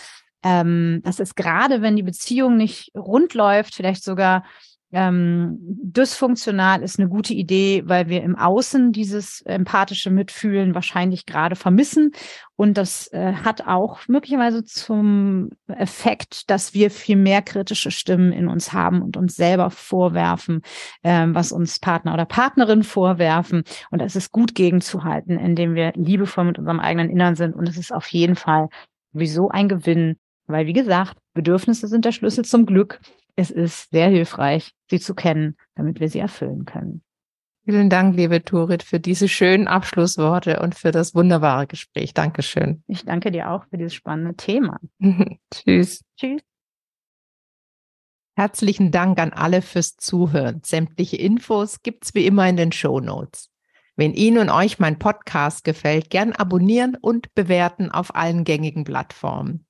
Ähm, 0.45 1.01
das 1.05 1.19
ist 1.19 1.35
gerade, 1.35 1.83
wenn 1.83 1.97
die 1.97 2.05
Beziehung 2.05 2.57
nicht 2.57 2.93
rund 2.97 3.35
läuft, 3.35 3.75
vielleicht 3.75 4.05
sogar 4.05 4.45
ähm, 4.91 5.59
dysfunktional 5.61 6.83
ist 6.83 6.99
eine 6.99 7.11
gute 7.11 7.35
Idee, 7.35 7.83
weil 7.85 8.09
wir 8.09 8.23
im 8.23 8.37
Außen 8.37 8.93
dieses 8.93 9.43
empathische 9.43 10.11
Mitfühlen 10.11 10.75
wahrscheinlich 10.75 11.27
gerade 11.27 11.57
vermissen. 11.57 12.13
Und 12.57 12.79
das 12.79 13.13
äh, 13.13 13.35
hat 13.35 13.67
auch 13.67 14.01
möglicherweise 14.09 14.65
zum 14.65 15.51
Effekt, 15.69 16.51
dass 16.51 16.73
wir 16.73 16.91
viel 16.91 17.17
mehr 17.17 17.43
kritische 17.43 17.91
Stimmen 17.91 18.33
in 18.33 18.49
uns 18.49 18.73
haben 18.73 19.03
und 19.03 19.19
uns 19.19 19.37
selber 19.37 19.71
vorwerfen, 19.71 20.63
äh, 21.03 21.27
was 21.29 21.53
uns 21.53 21.79
Partner 21.81 22.15
oder 22.15 22.25
Partnerin 22.25 22.83
vorwerfen. 22.83 23.65
Und 23.91 24.01
es 24.01 24.17
ist 24.17 24.33
gut 24.33 24.55
gegenzuhalten, 24.55 25.39
indem 25.39 25.75
wir 25.75 25.93
liebevoll 25.97 26.45
mit 26.45 26.59
unserem 26.59 26.81
eigenen 26.81 27.11
Innern 27.11 27.37
sind. 27.37 27.55
Und 27.55 27.69
es 27.69 27.77
ist 27.77 27.93
auf 27.93 28.07
jeden 28.09 28.37
Fall 28.37 28.69
sowieso 29.13 29.51
ein 29.51 29.69
Gewinn, 29.69 30.17
weil, 30.47 30.67
wie 30.67 30.73
gesagt, 30.73 31.19
Bedürfnisse 31.35 31.89
sind 31.89 32.07
der 32.07 32.13
Schlüssel 32.13 32.47
zum 32.47 32.65
Glück 32.65 33.01
es 33.39 33.53
ist 33.53 33.91
sehr 33.91 34.09
hilfreich, 34.09 34.73
sie 34.91 34.99
zu 34.99 35.15
kennen, 35.15 35.57
damit 35.77 36.01
wir 36.01 36.09
sie 36.09 36.19
erfüllen 36.19 36.65
können. 36.65 37.03
Vielen 37.65 37.89
Dank, 37.89 38.17
liebe 38.17 38.43
Turit, 38.45 38.83
für 38.83 38.99
diese 38.99 39.29
schönen 39.29 39.69
Abschlussworte 39.69 40.59
und 40.59 40.75
für 40.75 40.91
das 40.91 41.15
wunderbare 41.15 41.69
Gespräch. 41.69 42.15
Dankeschön. 42.15 42.83
Ich 42.89 43.05
danke 43.05 43.31
dir 43.31 43.51
auch 43.51 43.65
für 43.71 43.77
dieses 43.77 43.95
spannende 43.95 44.35
Thema. 44.35 44.81
Tschüss. 45.55 46.03
Tschüss. 46.17 46.43
Herzlichen 48.35 48.91
Dank 48.91 49.21
an 49.21 49.33
alle 49.33 49.63
fürs 49.63 49.97
Zuhören. 49.97 50.63
Sämtliche 50.65 51.17
Infos 51.17 51.83
gibt's 51.83 52.15
wie 52.15 52.27
immer 52.27 52.49
in 52.49 52.57
den 52.57 52.73
Show 52.73 52.99
Notes. 52.99 53.51
Wenn 53.95 54.15
Ihnen 54.15 54.39
und 54.39 54.51
euch 54.51 54.81
mein 54.81 54.99
Podcast 54.99 55.63
gefällt, 55.63 56.11
gern 56.11 56.33
abonnieren 56.33 56.97
und 57.01 57.33
bewerten 57.35 57.93
auf 57.93 58.17
allen 58.17 58.43
gängigen 58.43 58.83
Plattformen. 58.83 59.68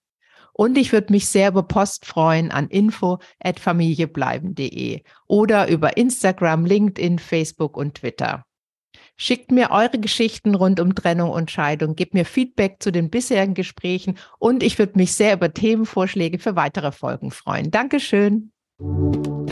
Und 0.61 0.77
ich 0.77 0.93
würde 0.93 1.13
mich 1.13 1.29
sehr 1.29 1.51
über 1.51 1.63
Post 1.63 2.05
freuen 2.05 2.51
an 2.51 2.67
info@familiebleiben.de 2.67 5.03
oder 5.29 5.69
über 5.69 5.97
Instagram, 5.97 6.67
LinkedIn, 6.67 7.21
Facebook 7.21 7.77
und 7.77 7.95
Twitter. 7.95 8.45
Schickt 9.17 9.53
mir 9.53 9.71
eure 9.71 10.01
Geschichten 10.01 10.57
rund 10.57 10.81
um 10.81 10.97
Trennung 10.97 11.31
und 11.31 11.53
Scheidung, 11.53 11.95
gebt 11.95 12.13
mir 12.13 12.25
Feedback 12.25 12.79
zu 12.81 12.91
den 12.91 13.09
bisherigen 13.09 13.55
Gesprächen 13.55 14.19
und 14.41 14.65
ich 14.65 14.81
würde 14.81 14.95
mich 14.97 15.13
sehr 15.13 15.35
über 15.35 15.55
Themenvorschläge 15.55 16.41
für 16.41 16.57
weitere 16.57 16.91
Folgen 16.91 17.31
freuen. 17.31 17.71
Dankeschön. 17.71 18.51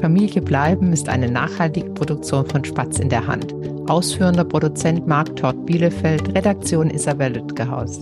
Familie 0.01 0.42
bleiben 0.42 0.92
ist 0.92 1.09
eine 1.09 1.31
nachhaltige 1.31 1.90
Produktion 1.90 2.47
von 2.47 2.64
Spatz 2.64 2.99
in 2.99 3.11
der 3.11 3.29
Hand. 3.29 3.55
Ausführender 3.88 4.45
Produzent 4.45 5.07
Marc 5.07 5.37
Todd 5.37 5.66
Bielefeld, 5.66 6.35
Redaktion 6.35 6.90
Isabel 6.90 7.35
Lütgehaus. 7.35 8.01